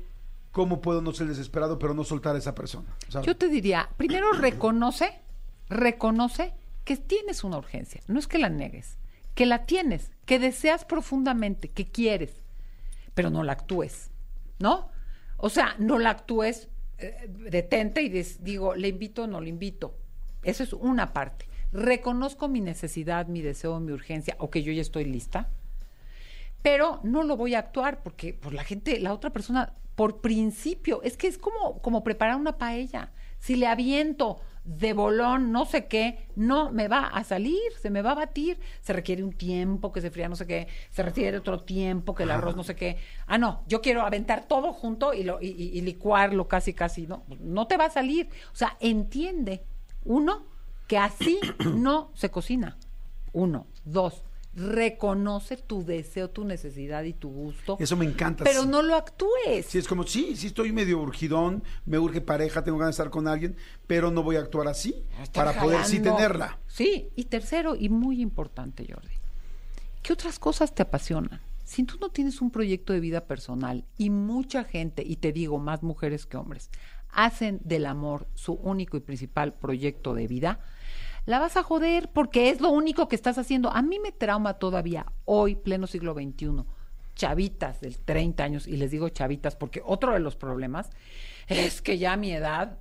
[0.52, 2.88] ¿cómo puedo no ser desesperado pero no soltar a esa persona?
[3.08, 3.28] ¿Sabes?
[3.28, 5.12] Yo te diría, primero reconoce,
[5.70, 6.54] reconoce
[6.84, 8.02] que tienes una urgencia.
[8.08, 8.98] No es que la niegues,
[9.36, 12.42] que la tienes, que deseas profundamente, que quieres,
[13.14, 14.12] pero no la actúes,
[14.60, 14.90] ¿no?
[15.38, 19.96] O sea, no la actúes, eh, detente y digo, le invito o no le invito.
[20.44, 21.48] Eso es una parte.
[21.72, 25.50] Reconozco mi necesidad, mi deseo, mi urgencia, o que yo ya estoy lista,
[26.62, 31.02] pero no lo voy a actuar porque por la gente, la otra persona, por principio,
[31.04, 33.12] es que es como, como preparar una paella.
[33.38, 38.02] Si le aviento de bolón, no sé qué, no me va a salir, se me
[38.02, 38.60] va a batir.
[38.82, 42.24] Se requiere un tiempo que se fría, no sé qué, se requiere otro tiempo que
[42.24, 42.98] el arroz, no sé qué.
[43.28, 47.08] Ah, no, yo quiero aventar todo junto y, lo, y, y- licuarlo casi, casi.
[47.08, 48.30] No, no te va a salir.
[48.54, 49.64] O sea, entiende,
[50.06, 50.44] uno,
[50.88, 51.40] que así
[51.76, 52.78] no se cocina.
[53.34, 53.68] Uno.
[53.86, 54.24] Dos,
[54.56, 57.78] reconoce tu deseo, tu necesidad y tu gusto.
[57.80, 58.44] Eso me encanta.
[58.44, 58.68] Pero sí.
[58.68, 59.66] no lo actúes.
[59.68, 63.12] Sí, es como, sí, sí estoy medio urgidón, me urge pareja, tengo ganas de estar
[63.12, 63.56] con alguien,
[63.88, 66.60] pero no voy a actuar así Estar para poder sí tenerla.
[66.68, 69.14] Sí, y tercero, y muy importante, Jordi,
[70.02, 71.42] ¿qué otras cosas te apasionan?
[71.64, 75.60] Si tú no tienes un proyecto de vida personal y mucha gente, y te digo
[75.60, 76.72] más mujeres que hombres,
[77.12, 80.60] hacen del amor su único y principal proyecto de vida,
[81.30, 83.70] la vas a joder porque es lo único que estás haciendo.
[83.70, 86.64] A mí me trauma todavía, hoy, pleno siglo XXI,
[87.14, 90.90] chavitas de 30 años, y les digo chavitas porque otro de los problemas
[91.48, 92.80] es que ya a mi edad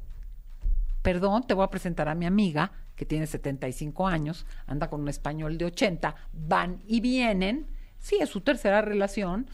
[1.02, 5.10] perdón, te voy a presentar a mi amiga que tiene 75 años, anda con un
[5.10, 7.66] español de 80, van y vienen,
[7.98, 9.46] sí, es su tercera relación,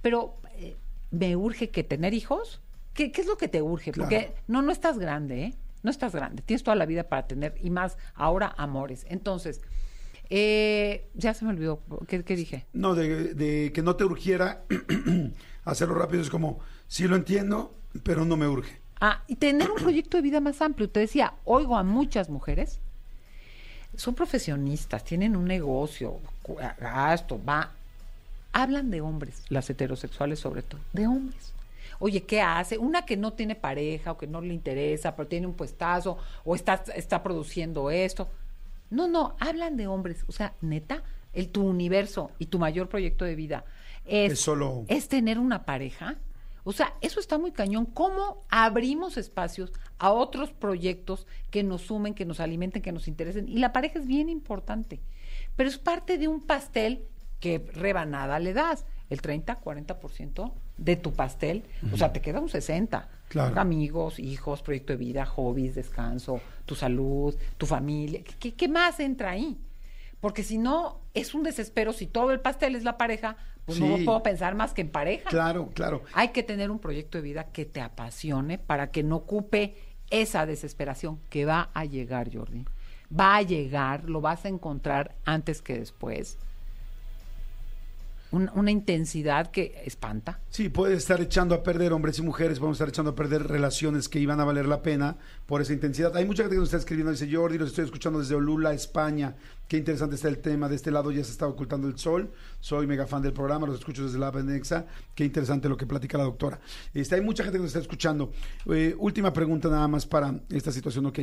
[0.00, 0.78] pero eh,
[1.10, 2.62] me urge que tener hijos,
[2.94, 3.92] ¿qué, qué es lo que te urge?
[3.92, 4.08] Claro.
[4.08, 5.54] Porque no, no estás grande, ¿eh?
[5.82, 9.06] No estás grande, tienes toda la vida para tener, y más ahora, amores.
[9.08, 9.60] Entonces,
[10.30, 12.66] eh, ya se me olvidó, ¿qué, qué dije?
[12.72, 14.62] No, de, de que no te urgiera
[15.64, 18.78] hacerlo rápido es como, sí lo entiendo, pero no me urge.
[19.00, 20.90] Ah, y tener un proyecto de vida más amplio.
[20.90, 22.80] Te decía, oigo a muchas mujeres,
[23.96, 26.18] son profesionistas, tienen un negocio,
[26.80, 27.70] gasto, va.
[28.52, 31.52] Hablan de hombres, las heterosexuales sobre todo, de hombres.
[31.98, 32.78] Oye, ¿qué hace?
[32.78, 36.54] Una que no tiene pareja o que no le interesa, pero tiene un puestazo o
[36.54, 38.28] está, está produciendo esto.
[38.90, 40.24] No, no, hablan de hombres.
[40.28, 43.64] O sea, neta, el, tu universo y tu mayor proyecto de vida
[44.04, 46.16] es, Es solo- es tener una pareja.
[46.64, 47.86] O sea, eso está muy cañón.
[47.86, 53.48] ¿Cómo abrimos espacios a otros proyectos que nos sumen, que nos alimenten, que nos interesen?
[53.48, 55.00] Y la pareja es bien importante.
[55.56, 57.04] Pero es parte de un pastel
[57.40, 58.84] que rebanada le das.
[59.10, 61.64] El 30, 40% de tu pastel.
[61.92, 63.08] O sea, te queda un 60.
[63.28, 63.60] Claro.
[63.60, 68.22] Amigos, hijos, proyecto de vida, hobbies, descanso, tu salud, tu familia.
[68.38, 69.58] ¿Qué, qué más entra ahí?
[70.20, 71.92] Porque si no, es un desespero.
[71.92, 75.28] Si todo el pastel es la pareja, pues no puedo pensar más que en pareja.
[75.28, 76.02] Claro, claro.
[76.14, 79.76] Hay que tener un proyecto de vida que te apasione para que no ocupe
[80.10, 82.64] esa desesperación que va a llegar, Jordi.
[83.16, 86.38] Va a llegar, lo vas a encontrar antes que después.
[88.30, 90.40] Un- una intensidad que espanta.
[90.50, 94.06] Sí, puede estar echando a perder hombres y mujeres, podemos estar echando a perder relaciones
[94.08, 96.14] que iban a valer la pena por esa intensidad.
[96.14, 99.34] Hay mucha gente que nos está escribiendo, dice Jordi, los estoy escuchando desde Olula, España.
[99.66, 100.68] Qué interesante está el tema.
[100.68, 102.30] De este lado ya se está ocultando el sol.
[102.60, 104.84] Soy mega fan del programa, los escucho desde la Benexa.
[105.14, 106.60] Qué interesante lo que platica la doctora.
[106.92, 108.30] Este, hay mucha gente que nos está escuchando.
[108.66, 111.06] Eh, última pregunta nada más para esta situación.
[111.06, 111.18] Ok,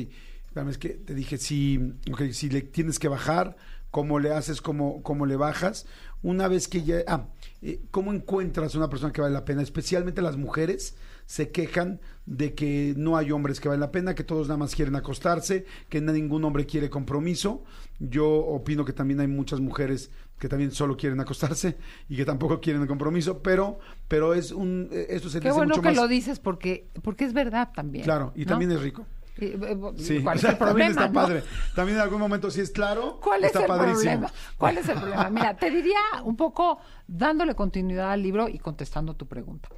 [0.69, 1.93] es que te dije, si,
[2.31, 3.57] si le tienes que bajar,
[3.95, 5.86] cómo le haces, cómo, cómo le bajas.
[6.21, 6.97] Una vez que ya...
[7.08, 7.27] Ah,
[7.62, 9.62] eh, ¿cómo encuentras una persona que vale la pena?
[9.62, 14.25] Especialmente las mujeres se quejan de que no hay hombres que valen la pena, que
[14.25, 17.63] todos nada más quieren acostarse, que ningún hombre quiere compromiso.
[17.99, 21.77] Yo opino que también hay muchas mujeres que también solo quieren acostarse
[22.10, 23.79] y que tampoco quieren compromiso, pero,
[24.10, 24.89] pero es un...
[24.91, 25.95] eh, Esto se Qué dice bueno mucho que más...
[25.95, 28.03] lo dices porque, porque es verdad también.
[28.03, 28.47] Claro, y ¿no?
[28.47, 29.05] también es rico.
[29.38, 30.89] Eh, Sí, ¿Cuál o es sea, el también problema?
[30.89, 31.13] está no?
[31.13, 31.43] padre.
[31.76, 33.95] También en algún momento, si es claro, ¿Cuál es el padrísimo.
[34.02, 34.32] problema?
[34.58, 35.30] ¿Cuál es el problema?
[35.30, 39.69] Mira, te diría un poco dándole continuidad al libro y contestando tu pregunta.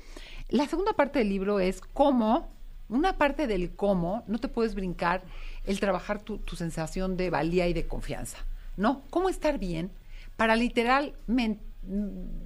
[0.50, 2.52] La segunda parte del libro es cómo,
[2.90, 5.24] una parte del cómo, no te puedes brincar
[5.66, 8.38] el trabajar tu, tu sensación de valía y de confianza,
[8.78, 9.02] ¿no?
[9.10, 9.92] ¿Cómo estar bien
[10.38, 11.62] para literalmente,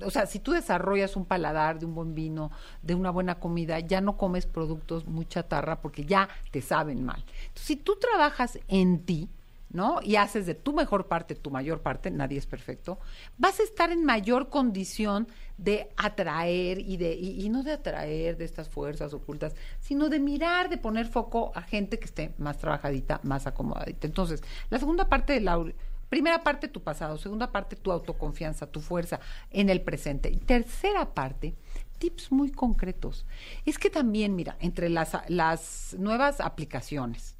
[0.04, 2.52] o sea, si tú desarrollas un paladar de un buen vino,
[2.82, 7.24] de una buena comida, ya no comes productos muy chatarra porque ya te saben mal.
[7.48, 9.30] Entonces, si tú trabajas en ti,
[9.74, 10.00] ¿no?
[10.04, 13.00] Y haces de tu mejor parte tu mayor parte, nadie es perfecto,
[13.38, 15.28] vas a estar en mayor condición
[15.58, 20.70] de atraer y de y no de atraer de estas fuerzas ocultas, sino de mirar,
[20.70, 24.08] de poner foco a gente que esté más trabajadita, más acomodadita.
[24.08, 25.64] Entonces, la segunda parte de la
[26.12, 30.30] primera parte tu pasado, segunda parte tu autoconfianza, tu fuerza en el presente.
[30.30, 31.56] Y tercera parte,
[32.00, 33.26] tips muy concretos.
[33.66, 37.38] Es que también, mira, entre las, las nuevas aplicaciones,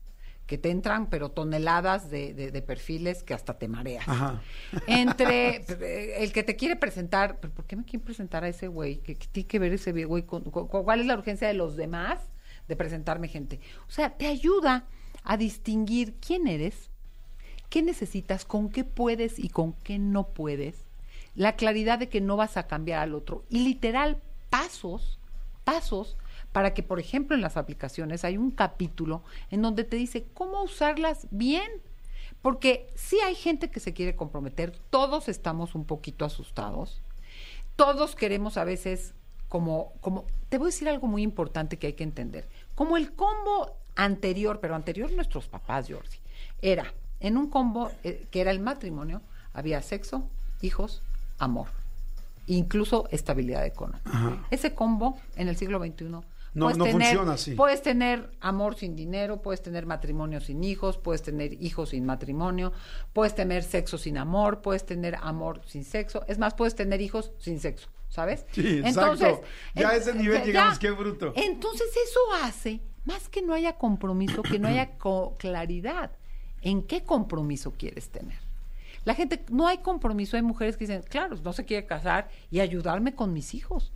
[0.48, 4.08] que te entran, pero toneladas de, de- de perfiles que hasta te mareas.
[4.08, 4.42] Ajá.
[4.88, 8.68] Entre eh, el que te quiere presentar, ¿pero por qué me quiere presentar a ese
[8.68, 8.98] güey?
[9.00, 11.54] ¿Qué, qué tiene que ver ese güey con, con- con- cuál es la urgencia de
[11.56, 12.20] los demás
[12.70, 13.60] de presentarme gente?
[13.88, 14.88] O sea, te ayuda
[15.24, 16.91] a distinguir quién eres,
[17.72, 20.76] qué necesitas, con qué puedes y con qué no puedes.
[21.34, 23.46] La claridad de que no vas a cambiar al otro.
[23.50, 25.18] Y literal, pasos,
[25.64, 26.18] pasos
[26.52, 30.62] para que, por ejemplo, en las aplicaciones hay un capítulo en donde te dice cómo
[30.62, 31.72] usarlas bien.
[32.42, 37.02] Porque sí hay gente que se quiere comprometer, todos estamos un poquito asustados,
[37.76, 39.14] todos queremos a veces
[39.48, 43.14] como, como, te voy a decir algo muy importante que hay que entender, como el
[43.14, 46.18] combo anterior, pero anterior nuestros papás, Jordi,
[46.64, 49.22] era en un combo eh, que era el matrimonio,
[49.54, 50.28] había sexo,
[50.62, 51.02] hijos,
[51.40, 51.68] amor,
[52.48, 54.10] incluso estabilidad económica.
[54.10, 54.46] Ajá.
[54.52, 56.24] Ese combo en el siglo XXI No-
[56.66, 57.56] puedes no tener- funciona así.
[57.56, 62.74] Puedes tener amor sin dinero, puedes tener matrimonio sin hijos, puedes tener hijos sin matrimonio,
[63.14, 66.24] puedes tener sexo sin amor, puedes tener amor sin sexo.
[66.28, 68.46] Es más, puedes tener hijos sin sexo, ¿sabes?
[68.52, 69.42] Sí, exacto.
[69.76, 71.32] Ya a ese nivel llegamos, qué bruto.
[71.38, 76.12] Entonces eso hace, más que no haya compromiso, que no haya co- claridad
[76.62, 78.40] en qué compromiso quieres tener.
[79.04, 82.60] La gente, no hay compromiso, hay mujeres que dicen, claro, no se quiere casar y
[82.60, 83.92] ayudarme con mis hijos.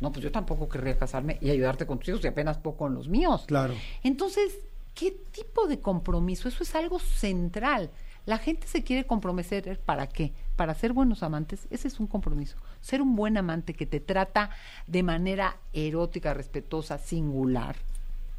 [0.00, 2.94] No, pues yo tampoco querría casarme y ayudarte con tus hijos y apenas poco con
[2.94, 3.44] los míos.
[3.46, 3.74] Claro.
[4.02, 4.58] Entonces,
[4.94, 6.48] ¿qué tipo de compromiso?
[6.48, 7.90] Eso es algo central.
[8.26, 10.32] La gente se quiere comprometer, ¿para qué?
[10.56, 12.56] Para ser buenos amantes, ese es un compromiso.
[12.80, 14.50] Ser un buen amante que te trata
[14.86, 17.76] de manera erótica, respetuosa, singular.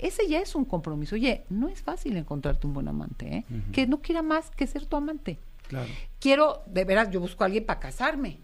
[0.01, 1.15] Ese ya es un compromiso.
[1.15, 3.45] Oye, no es fácil encontrarte un buen amante, ¿eh?
[3.71, 5.37] Que no quiera más que ser tu amante.
[5.67, 5.87] Claro.
[6.19, 8.39] Quiero, de veras, yo busco a alguien para casarme.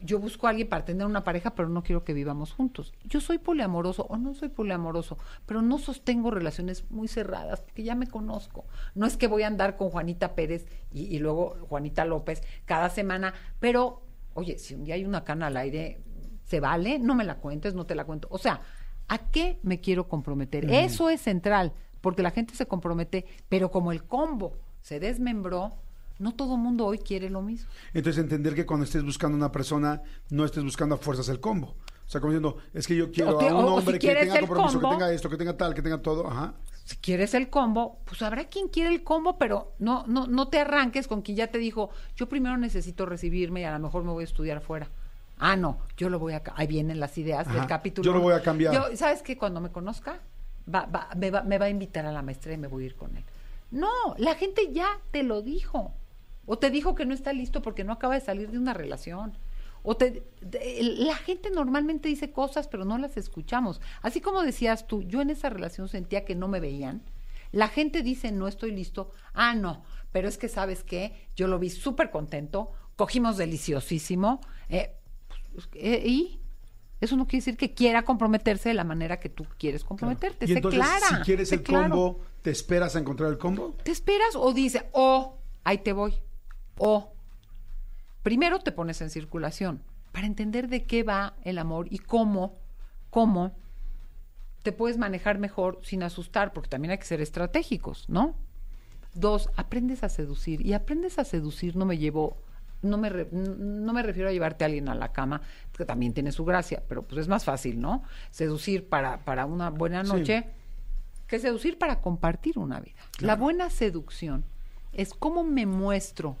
[0.00, 2.94] Yo busco a alguien para tener una pareja, pero no quiero que vivamos juntos.
[3.04, 7.94] Yo soy poliamoroso o no soy poliamoroso, pero no sostengo relaciones muy cerradas porque ya
[7.94, 8.64] me conozco.
[8.94, 12.88] No es que voy a andar con Juanita Pérez y, y luego Juanita López cada
[12.88, 14.02] semana, pero,
[14.32, 16.00] oye, si un día hay una cana al aire,
[16.46, 16.98] ¿se vale?
[16.98, 18.28] No me la cuentes, no te la cuento.
[18.30, 18.62] O sea,
[19.10, 20.70] ¿a qué me quiero comprometer?
[20.72, 25.72] Eso es central, porque la gente se compromete, pero como el combo se desmembró,
[26.18, 27.68] no todo mundo hoy quiere lo mismo.
[27.92, 31.74] Entonces entender que cuando estés buscando una persona, no estés buscando a fuerzas el combo.
[32.06, 34.34] O sea, como diciendo, es que yo quiero te- a un hombre si que tenga
[34.34, 34.90] el compromiso, combo.
[34.90, 36.26] que tenga esto, que tenga tal, que tenga todo.
[36.28, 36.54] Ajá.
[36.84, 40.58] si quieres el combo, pues habrá quien quiere el combo, pero no, no, no te
[40.58, 44.10] arranques con quien ya te dijo, yo primero necesito recibirme y a lo mejor me
[44.10, 44.90] voy a estudiar afuera.
[45.40, 46.42] Ah, no, yo lo voy a...
[46.54, 48.04] Ahí vienen las ideas Ajá, del capítulo.
[48.04, 48.74] yo lo voy a cambiar.
[48.74, 49.36] Yo- ¿Sabes qué?
[49.38, 50.20] Cuando me conozca,
[50.72, 52.86] va, va- me, va, me va a invitar a la maestría y me voy a
[52.86, 53.24] ir con él.
[53.70, 55.94] No, la gente ya te lo dijo.
[56.46, 59.32] O te dijo que no está listo porque no acaba de salir de una relación.
[59.82, 60.24] O te,
[60.98, 63.80] la gente normalmente dice cosas, pero no las escuchamos.
[64.02, 67.00] Así como decías tú, yo en esa relación sentía que no me veían.
[67.52, 69.10] La gente dice, no estoy listo.
[69.32, 74.40] Ah, no, pero es que sabes qué, yo lo vi súper contento, cogimos deliciosísimo.
[74.68, 74.96] eh,
[75.74, 76.40] eh, y
[77.00, 80.44] eso no quiere decir que quiera comprometerse de la manera que tú quieres comprometerte.
[80.44, 81.06] Y Sé entonces, clara.
[81.08, 81.90] si quieres el claro.
[81.90, 83.74] combo, ¿te esperas a encontrar el combo?
[83.82, 86.14] ¿Te esperas o dice, oh, ahí te voy?
[86.78, 87.12] O
[88.22, 89.82] primero te pones en circulación
[90.12, 92.58] para entender de qué va el amor y cómo,
[93.10, 93.52] cómo
[94.62, 98.34] te puedes manejar mejor sin asustar, porque también hay que ser estratégicos, ¿no?
[99.14, 100.64] Dos, aprendes a seducir.
[100.64, 102.36] Y aprendes a seducir no me llevo,
[102.82, 105.40] no me, re- no me refiero a llevarte a alguien a la cama,
[105.76, 108.02] que también tiene su gracia, pero pues es más fácil, ¿no?
[108.30, 110.10] Seducir para, para una buena Sí.
[110.12, 110.44] noche
[111.26, 112.96] que seducir para compartir una vida.
[113.20, 114.44] La buena seducción
[114.92, 116.36] es cómo me muestro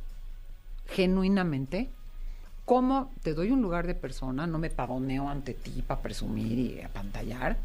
[0.88, 1.88] genuinamente,
[2.64, 6.80] cómo te doy un lugar de persona, no me pavoneo ante ti para presumir y
[6.80, 7.56] apantallar,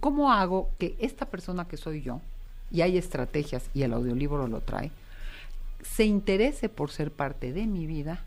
[0.00, 2.20] cómo hago que esta persona que soy yo,
[2.70, 4.90] y hay estrategias y el audiolibro lo trae,
[5.82, 8.24] se interese por ser parte de mi vida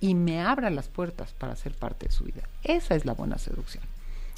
[0.00, 2.42] y me abra las puertas para ser parte de su vida.
[2.64, 3.84] Esa es la buena seducción.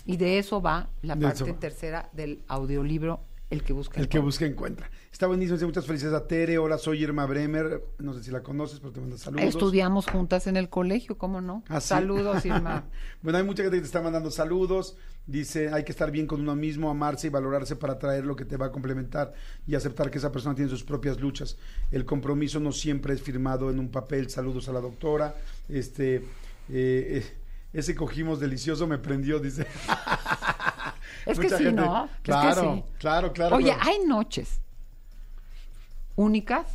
[0.07, 4.19] Y de eso va la De parte tercera del audiolibro El que busca El que
[4.19, 4.25] encuentra.
[4.27, 4.91] busca encuentra.
[5.11, 6.59] Está buenísimo, dice muchas felicidades a Tere.
[6.59, 7.83] Hola, soy Irma Bremer.
[7.99, 9.47] No sé si la conoces, pero te mando saludos.
[9.47, 11.65] Estudiamos juntas en el colegio, ¿cómo no?
[11.69, 11.89] ¿Ah, sí?
[11.89, 12.85] Saludos, Irma.
[13.23, 14.97] bueno, hay mucha gente que te está mandando saludos.
[15.27, 18.45] Dice, hay que estar bien con uno mismo, amarse y valorarse para traer lo que
[18.45, 19.33] te va a complementar
[19.67, 21.57] y aceptar que esa persona tiene sus propias luchas.
[21.91, 24.29] El compromiso no siempre es firmado en un papel.
[24.29, 25.35] Saludos a la doctora.
[25.71, 26.23] Este, eh,
[26.69, 27.25] eh,
[27.73, 29.67] ese cogimos delicioso me prendió, dice.
[31.33, 32.05] Es que sí, gente- ¿no?
[32.07, 32.85] Es que Claro, sí.
[32.99, 33.57] claro, claro.
[33.57, 33.81] Oye, claro.
[33.85, 34.61] hay noches
[36.17, 36.67] únicas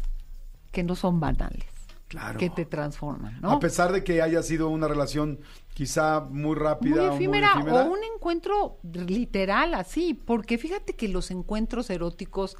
[0.71, 1.65] que no son banales,
[2.07, 2.39] Claro.
[2.39, 3.51] que te transforman, ¿no?
[3.51, 5.39] A pesar de que haya sido una relación
[5.73, 7.83] quizá muy rápida muy o efímera, muy efímera.
[7.87, 12.57] o un encuentro literal así, porque fíjate que los encuentros eróticos,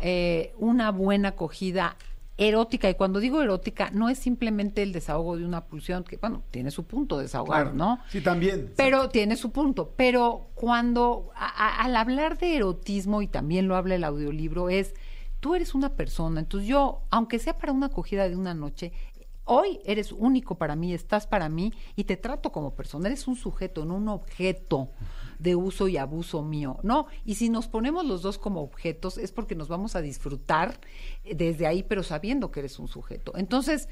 [0.00, 1.96] eh, una buena acogida
[2.38, 6.42] erótica, y cuando digo erótica, no es simplemente el desahogo de una pulsión, que bueno,
[6.50, 7.76] tiene su punto desahogar, Claro.
[7.76, 7.98] ¿no?
[8.10, 8.72] Sí, también.
[8.76, 9.94] Pero tiene su punto.
[9.96, 14.94] Pero cuando, a- a- al hablar de erotismo, y también lo habla el audiolibro, es,
[15.40, 18.92] tú eres una persona, entonces yo, aunque sea para una acogida de una noche,
[19.44, 23.36] hoy eres único para mí, estás para mí y te trato como persona, eres un
[23.36, 24.90] sujeto, no un objeto
[25.38, 27.06] de uso y abuso mío, ¿no?
[27.24, 30.80] Y si nos ponemos los dos como objetos es porque nos vamos a disfrutar
[31.24, 33.32] eh, desde ahí, pero sabiendo que eres un sujeto.
[33.36, 33.88] Entonces,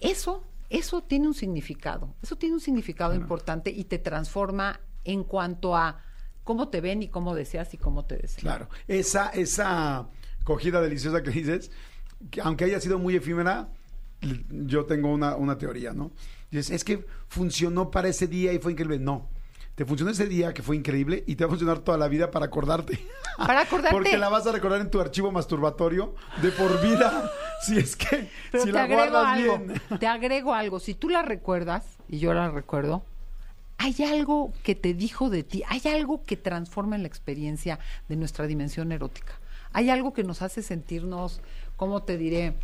[0.00, 5.76] eso, eso tiene un significado, eso tiene un significado importante y te transforma en cuanto
[5.76, 6.02] a
[6.44, 8.40] cómo te ven y cómo deseas y cómo te desean.
[8.40, 8.68] Claro.
[8.88, 10.08] Esa, esa
[10.44, 11.70] cogida deliciosa que dices,
[12.30, 13.68] que aunque haya sido muy efímera,
[14.50, 16.12] yo tengo una, una teoría, ¿no?
[16.50, 18.98] Dices, es que funcionó para ese día y fue increíble.
[18.98, 19.28] No.
[19.76, 22.30] Te funcionó ese día que fue increíble y te va a funcionar toda la vida
[22.30, 22.98] para acordarte.
[23.36, 23.94] Para acordarte.
[23.94, 27.30] Porque la vas a recordar en tu archivo masturbatorio de por vida.
[27.62, 29.82] si es que, Pero si te la agrego guardas algo, bien.
[30.00, 33.04] te agrego algo, si tú la recuerdas, y yo la recuerdo,
[33.76, 38.16] hay algo que te dijo de ti, hay algo que transforma en la experiencia de
[38.16, 39.38] nuestra dimensión erótica.
[39.74, 41.42] Hay algo que nos hace sentirnos,
[41.76, 42.54] ¿cómo te diré?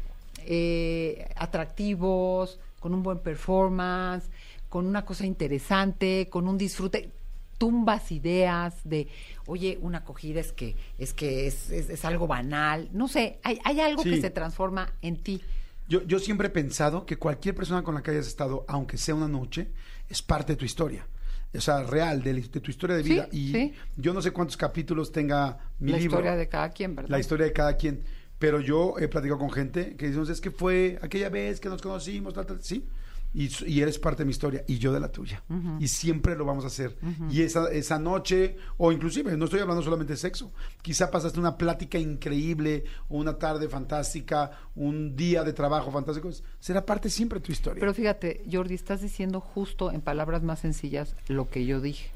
[0.46, 4.31] Eh, atractivos, con un buen performance,
[4.73, 7.11] con una cosa interesante, con un disfrute
[7.59, 9.07] tumbas ideas de
[9.47, 13.59] oye una acogida es que es que es, es- es algo banal no sé hay,
[13.65, 15.43] hay algo que se transforma en ti
[15.89, 19.15] Yo, yo siempre he pensado que cualquier persona con la que hayas estado, aunque sea
[19.15, 19.69] una noche,
[20.09, 21.07] es parte de tu historia.
[21.55, 23.29] O sea, real, de, de tu historia de Sí, vida.
[23.31, 23.73] y sí.
[23.97, 26.17] yo no sé cuántos capítulos tenga mi la libro.
[26.19, 28.03] historia de cada quien verdad La historia de cada quien.
[28.39, 31.83] Pero yo he platicado con gente que dice, es que fue aquella vez que nos
[31.83, 32.87] conocimos, tal, tal, sí.
[33.35, 35.42] Y, eres parte de mi historia y yo de la tuya.
[35.81, 36.97] Y siempre lo vamos a hacer.
[37.31, 41.57] Y esa, esa noche, o inclusive, no estoy hablando solamente de sexo, quizá pasaste una
[41.57, 47.47] plática increíble, o una tarde fantástica, un día de trabajo fantástico, será parte siempre de
[47.47, 47.81] tu historia.
[47.81, 52.11] pero fíjate Jordi estás diciendo justo en palabras más sencillas lo que yo dije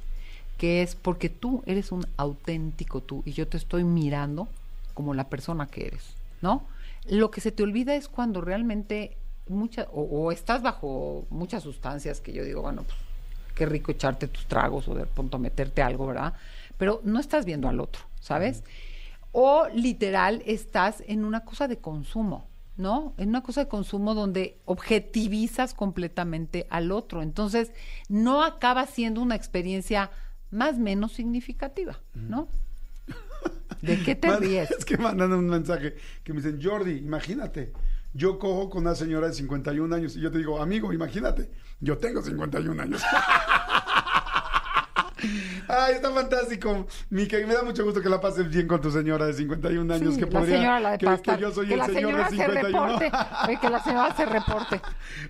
[0.59, 4.49] que es porque tú eres un auténtico tú y yo te estoy mirando
[4.95, 6.67] como la persona que eres no
[7.09, 9.17] lo que se te olvida es cuando realmente
[9.49, 12.99] mucha o, o estás bajo muchas sustancias que yo digo bueno pues
[13.55, 16.35] qué rico echarte tus tragos o de pronto meterte algo, ¿verdad?
[16.77, 18.63] Pero no estás viendo al otro, ¿sabes?
[19.33, 23.15] O literal estás en una cosa de consumo, ¿no?
[23.17, 27.23] En una cosa de consumo donde objetivizas completamente al otro.
[27.23, 27.73] Entonces,
[28.09, 30.11] no acaba siendo una experiencia
[30.51, 32.49] más menos significativa, ¿no?
[33.83, 34.71] ¿De qué te Man- ríes?
[34.71, 37.73] Es que mandan un mensaje que me dicen, Jordi, imagínate,
[38.17, 41.51] yo cojo con una señora de 51 años y yo te digo, amigo, imagínate,
[41.81, 43.03] yo tengo 51 años.
[45.69, 46.87] Ay, está fantástico.
[47.11, 49.95] Mica, y me da mucho gusto que la pases bien con tu señora de 51
[49.95, 50.15] años.
[50.15, 51.35] Sí, que la podría, señora la de que, pasta.
[51.37, 52.87] que yo soy que el la señor señora de se 51.
[52.87, 53.11] reporte.
[53.47, 54.81] Oye, que la señora se reporte.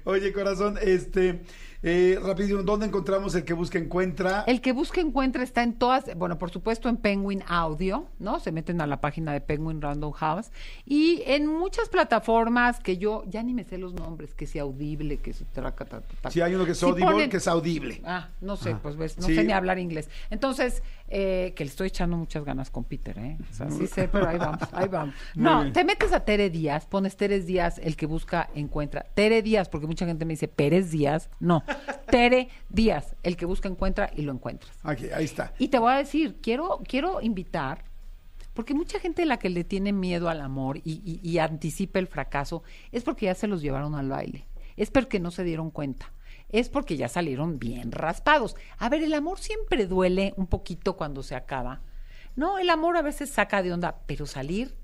[0.05, 1.43] Oye, corazón, este,
[1.89, 4.43] eh, rapidísimo, ¿dónde encontramos el que busca encuentra?
[4.49, 8.41] El que busque encuentra está en todas, bueno, por supuesto en Penguin Audio, ¿no?
[8.41, 10.51] Se meten a la página de Penguin Random House
[10.85, 15.19] y en muchas plataformas que yo ya ni me sé los nombres, que sea audible,
[15.19, 16.31] que sea traca, ta, ta, ta.
[16.33, 18.03] Si hay uno que es Si audible, ponen- que es audible.
[18.05, 19.37] Ah, no sé, pues ves, no Sí.
[19.37, 20.11] sé ni hablar inglés.
[20.31, 23.37] Entonces, eh, que le estoy echando muchas ganas con Peter, ¿eh?
[23.51, 25.15] O sea, sí sé, pero ahí vamos, ahí vamos.
[25.37, 29.07] No, te metes a Tere Díaz, pones Tere Díaz, el que busca encuentra.
[29.15, 31.31] Tere Díaz, porque mucha gente me dice Pérez Díaz.
[31.41, 31.63] No,
[32.11, 34.73] Tere Díaz, el que busca encuentra y lo encuentras.
[34.83, 35.53] Aquí, ahí está.
[35.59, 37.85] Y te voy a decir, quiero, quiero invitar,
[38.55, 42.07] porque mucha gente la que le tiene miedo al amor y, y- y anticipa el
[42.07, 46.11] fracaso es porque ya se los llevaron al baile, es porque no se dieron cuenta,
[46.49, 48.57] es porque ya salieron bien raspados.
[48.79, 51.81] A ver, el amor siempre duele un poquito cuando se acaba.
[52.37, 54.75] No, el amor a veces saca de onda, pero salir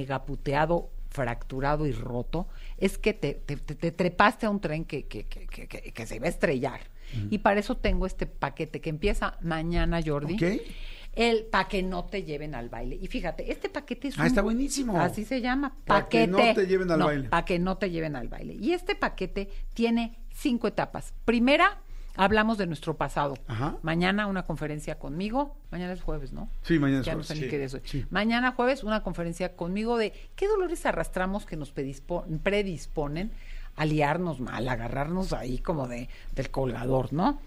[0.00, 5.06] megaputeado, fracturado y roto, es que te, te- te- te trepaste a un tren que,
[5.06, 6.80] que- que- que- que- que se iba a estrellar.
[7.28, 10.34] Y para eso tengo este paquete que empieza mañana, Jordi.
[10.34, 10.62] Ok.
[11.16, 12.96] el para que no te lleven al baile.
[13.02, 14.96] Y fíjate, este paquete es Ah, un- está buenísimo.
[15.00, 16.28] Así se llama, Pa' que paquete.
[16.28, 17.28] no te lleven al baile.
[17.28, 18.54] Para que no te lleven al baile.
[18.54, 21.12] Y este paquete tiene cinco etapas.
[21.24, 21.78] Primera,
[22.16, 23.36] hablamos de nuestro pasado.
[23.46, 23.76] Ajá.
[23.82, 25.56] Mañana una conferencia conmigo.
[25.70, 26.48] Mañana es jueves, ¿no?
[26.62, 27.82] Sí, mañana es Ya no sé ni sí, qué día es hoy.
[27.84, 28.06] sí.
[28.10, 33.30] Mañana jueves una conferencia conmigo de qué dolores arrastramos que nos predispo- predisponen
[33.76, 37.40] a liarnos mal, a agarrarnos ahí como de del colgador, ¿no?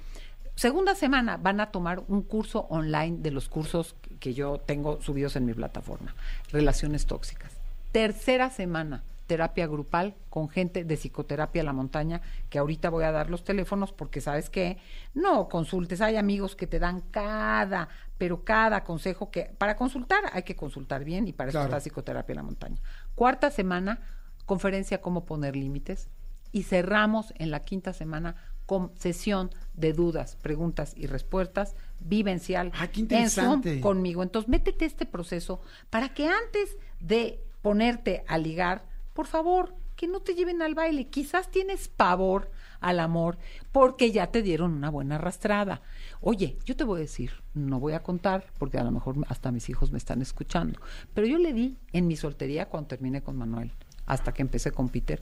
[0.56, 5.36] Segunda semana van a tomar un curso online de los cursos que yo tengo subidos
[5.36, 6.14] en mi plataforma,
[6.52, 7.52] Relaciones Tóxicas.
[7.92, 13.12] Tercera semana, terapia grupal con gente de psicoterapia a la montaña, que ahorita voy a
[13.12, 14.78] dar los teléfonos porque sabes que
[15.14, 20.44] no consultes, hay amigos que te dan cada, pero cada consejo que para consultar hay
[20.44, 21.70] que consultar bien y para eso Claro.
[21.70, 22.82] está psicoterapia a la montaña.
[23.16, 24.02] Cuarta semana,
[24.46, 26.10] conferencia cómo poner límites
[26.52, 32.88] y cerramos en la quinta semana con sesión de dudas, preguntas y respuestas vivencial Ah,
[32.88, 33.82] qué en Zoom interesante.
[33.82, 34.24] conmigo.
[34.24, 40.20] Entonces, métete este proceso para que antes de ponerte a ligar, por favor, que no
[40.22, 41.08] te lleven al baile.
[41.08, 43.38] Quizás tienes pavor al amor
[43.72, 45.82] porque ya te dieron una buena arrastrada.
[46.20, 49.52] Oye, yo te voy a decir, no voy a contar porque a lo mejor hasta
[49.52, 50.80] mis hijos me están escuchando,
[51.14, 53.72] pero yo le di en mi soltería cuando terminé con Manuel,
[54.06, 55.22] hasta que empecé con Peter,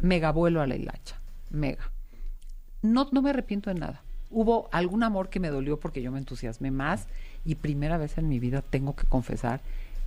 [0.00, 1.90] mega vuelo a la hilacha, mega
[2.82, 4.02] no, no me arrepiento de nada.
[4.30, 7.06] Hubo algún amor que me dolió porque yo me entusiasmé más
[7.44, 9.60] y primera vez en mi vida tengo que confesar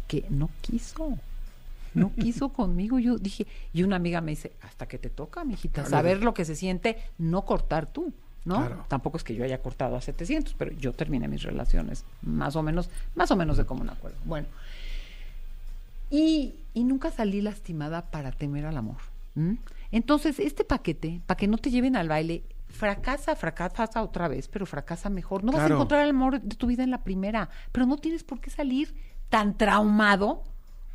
[0.08, 1.18] que no quiso.
[1.94, 3.00] No quiso conmigo.
[3.00, 5.90] Yo dije, y una amiga me dice, hasta que te toca, mijita, Claro.
[5.90, 8.14] saber lo que se siente, no cortar tú,
[8.46, 8.58] ¿no?
[8.58, 8.86] Claro.
[8.88, 12.64] Tampoco es que yo haya cortado a 700, pero yo terminé mis relaciones más o
[12.64, 14.18] menos, más o menos de común acuerdo.
[14.26, 14.48] Bueno,
[16.10, 18.98] y, y nunca salí lastimada para temer al amor.
[19.92, 24.66] Entonces, este paquete, para que no te lleven al baile, fracasa, fracasa otra vez, pero
[24.66, 25.44] fracasa mejor.
[25.44, 28.24] No vas a encontrar el amor de tu vida en la primera, pero no tienes
[28.24, 28.94] por qué salir
[29.30, 30.44] tan traumado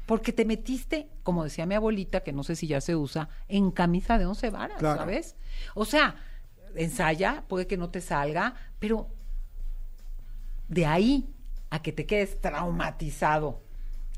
[0.07, 3.70] porque te metiste, como decía mi abuelita, que no sé si ya se usa, en
[3.70, 4.98] camisa de once varas, Claro.
[4.98, 5.36] ¿sabes?
[5.74, 6.16] O sea,
[6.76, 9.09] ensaya, puede que no te salga, pero
[10.68, 11.28] de ahí
[11.70, 13.62] a que te quedes traumatizado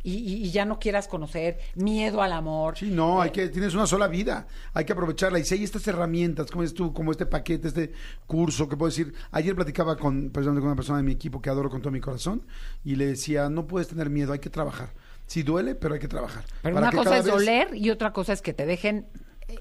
[0.02, 2.76] y, y- y ya no quieras conocer, miedo al amor.
[2.78, 5.40] Sí, no, hay Eh, que, tienes una sola vida, hay que aprovecharla.
[5.40, 7.92] Y si hay estas herramientas, como es tú, como este paquete, este
[8.26, 11.70] curso, que puedo decir, ayer platicaba con, con una persona de mi equipo que adoro
[11.70, 12.46] con todo mi corazón,
[12.84, 14.90] y le decía, no puedes tener miedo, hay que trabajar.
[15.26, 16.44] Sí duele, pero hay que trabajar.
[16.62, 19.06] Pero Para una que cosa es vez- doler y otra cosa es que te dejen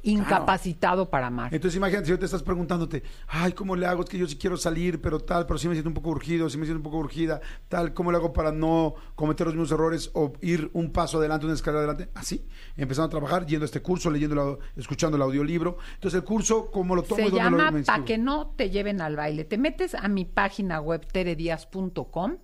[0.01, 1.53] incapacitado para amar.
[1.53, 4.03] Entonces imagínate, si ahorita estás preguntándote, ay, ¿cómo le hago?
[4.03, 6.49] Es que yo sí quiero salir, pero tal, pero sí me siento un poco urgido,
[6.49, 9.71] sí me siento un poco urgida, tal, ¿cómo le hago para no cometer los mismos
[9.71, 12.09] errores o ir un paso adelante, una escalera adelante?
[12.15, 12.47] Así,
[12.77, 15.77] empezando a trabajar, yendo a este curso, leyendo, escuchando el audiolibro.
[15.95, 17.23] Entonces el curso, ¿cómo lo tomo?
[17.23, 18.05] Se llama me Pa' inscribo?
[18.05, 19.43] que no te lleven al baile.
[19.45, 22.37] Te metes a mi página web teredias.com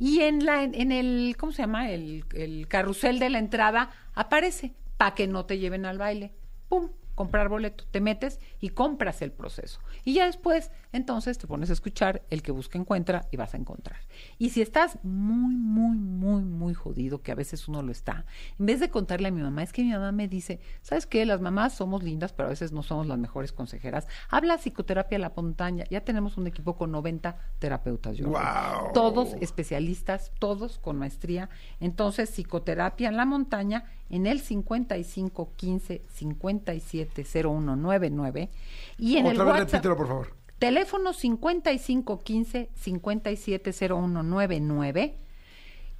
[0.00, 1.90] y en la en, el ¿cómo se llama?
[1.90, 6.34] El, el carrusel de la entrada aparece Pa' que no te lleven al baile.
[6.68, 6.90] Pum,
[7.20, 7.84] comprar boleto.
[7.90, 9.78] Te metes y compras el proceso.
[10.04, 13.58] Y ya después, entonces te pones a escuchar el que busca encuentra y vas a
[13.58, 13.98] encontrar.
[14.38, 18.24] Y si estás muy, muy, muy, muy jodido, que a veces uno lo está,
[18.58, 21.26] en vez de contarle a mi mamá, es que mi mamá me dice, ¿sabes qué?
[21.26, 24.06] Las mamás somos lindas, pero a veces no somos las mejores consejeras.
[24.30, 25.84] Habla psicoterapia a la montaña.
[25.90, 28.18] Ya tenemos un equipo con 90 terapeutas.
[28.18, 28.94] ¡Guau!
[28.94, 31.50] Todos especialistas, todos con maestría.
[31.80, 38.50] Entonces, psicoterapia en la montaña en el 55 15 57 0199
[38.98, 40.34] y en Otra el vez WhatsApp repítelo, por favor.
[40.58, 45.16] teléfono 55 15 57 0199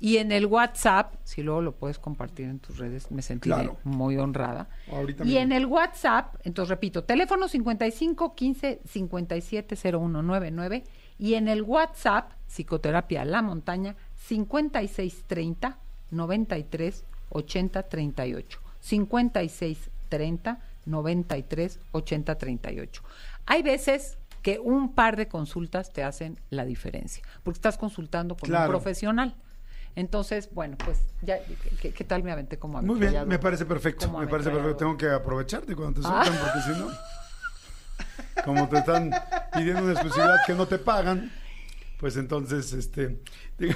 [0.02, 3.76] y en el WhatsApp, si luego lo puedes compartir en tus redes, me sentiré Claro.
[3.84, 4.70] muy honrada.
[4.90, 5.40] Ahorita y mismo.
[5.42, 10.84] en el WhatsApp, entonces repito, teléfono 55 15 57 0199
[11.18, 15.76] y en el WhatsApp, psicoterapia La Montaña, 56 30
[16.12, 18.60] 93 80 38.
[18.80, 23.02] 56 30 93 80 38.
[23.46, 28.48] Hay veces que un par de consultas te hacen la diferencia, porque estás consultando con
[28.48, 28.64] Claro.
[28.66, 29.34] un profesional.
[29.96, 31.38] Entonces, bueno, pues ya,
[31.82, 34.76] ¿qué, qué tal me aventé como Muy bien, me parece perfecto, me parece perfecto.
[34.76, 36.24] Tengo que aprovecharte cuando te Ah.
[36.24, 39.10] sueltan, porque si no, como te están
[39.52, 41.30] pidiendo una exclusividad que no te pagan,
[41.98, 43.20] pues entonces, este,
[43.58, 43.74] digo,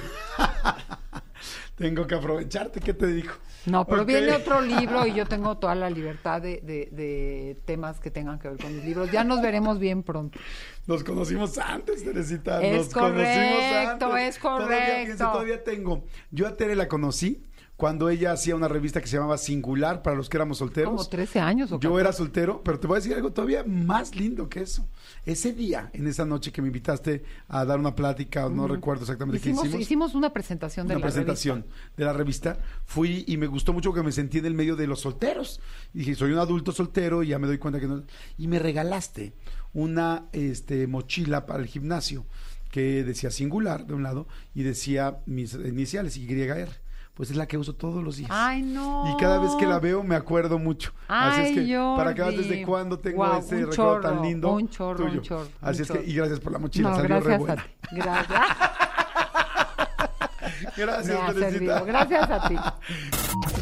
[1.75, 3.33] tengo que aprovecharte, ¿qué te digo?
[3.65, 7.99] No, pero viene otro libro y yo tengo toda la libertad de, de- de temas
[7.99, 9.11] que tengan que ver con mis libros.
[9.11, 10.39] Ya nos veremos bien pronto.
[10.87, 12.61] Nos conocimos antes, Teresita.
[12.63, 14.35] Es nos conocimos correcto, antes.
[14.35, 15.31] es Todavía, fíjense, correcto.
[15.31, 16.03] todavía tengo.
[16.31, 17.43] Yo a Tere la conocí
[17.77, 20.91] cuando ella hacía una revista que se llamaba Singular para los que éramos solteros.
[20.91, 22.01] Como 13 años o Yo 14.
[22.01, 24.87] era soltero, pero te voy a decir algo todavía más lindo que eso.
[25.25, 29.39] Ese día, en esa noche que me invitaste a dar una plática, no recuerdo exactamente
[29.39, 29.81] Hicimos, qué hicimos.
[29.81, 31.91] hicimos una presentación de una la presentación revista.
[31.97, 32.57] de la revista.
[32.85, 35.59] Fui y me gustó mucho que me sentí en el medio de los solteros.
[35.93, 38.03] Y dije, soy un adulto soltero y ya me doy cuenta que no.
[38.37, 39.33] Y me regalaste
[39.73, 42.25] una este, mochila para el gimnasio
[42.71, 46.84] que decía singular de un lado y decía mis iniciales, YR.
[47.15, 48.29] Pues es la que uso todos los días.
[48.33, 49.09] Ay, no.
[49.09, 50.91] Y cada vez que la veo me acuerdo mucho.
[51.07, 52.49] Así es Ay, que para que veas Jordi.
[52.49, 54.51] desde cuándo tengo Guau, ese recuerdo tan lindo.
[54.51, 55.19] un chorro, tuyo.
[55.19, 56.09] un chorro, Así un es que, chorro.
[56.09, 57.63] y gracias por la mochila, No, salió re gracias a buena.
[57.63, 57.69] ti.
[57.91, 58.39] Gracias.
[60.77, 61.79] Gracias, Me Teresita.
[61.81, 62.55] Gracias a ti.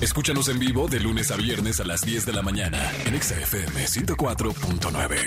[0.02, 3.36] Escúchanos en vivo de lunes a viernes a las 10 de la mañana en Exa
[3.36, 5.18] FM 104.9.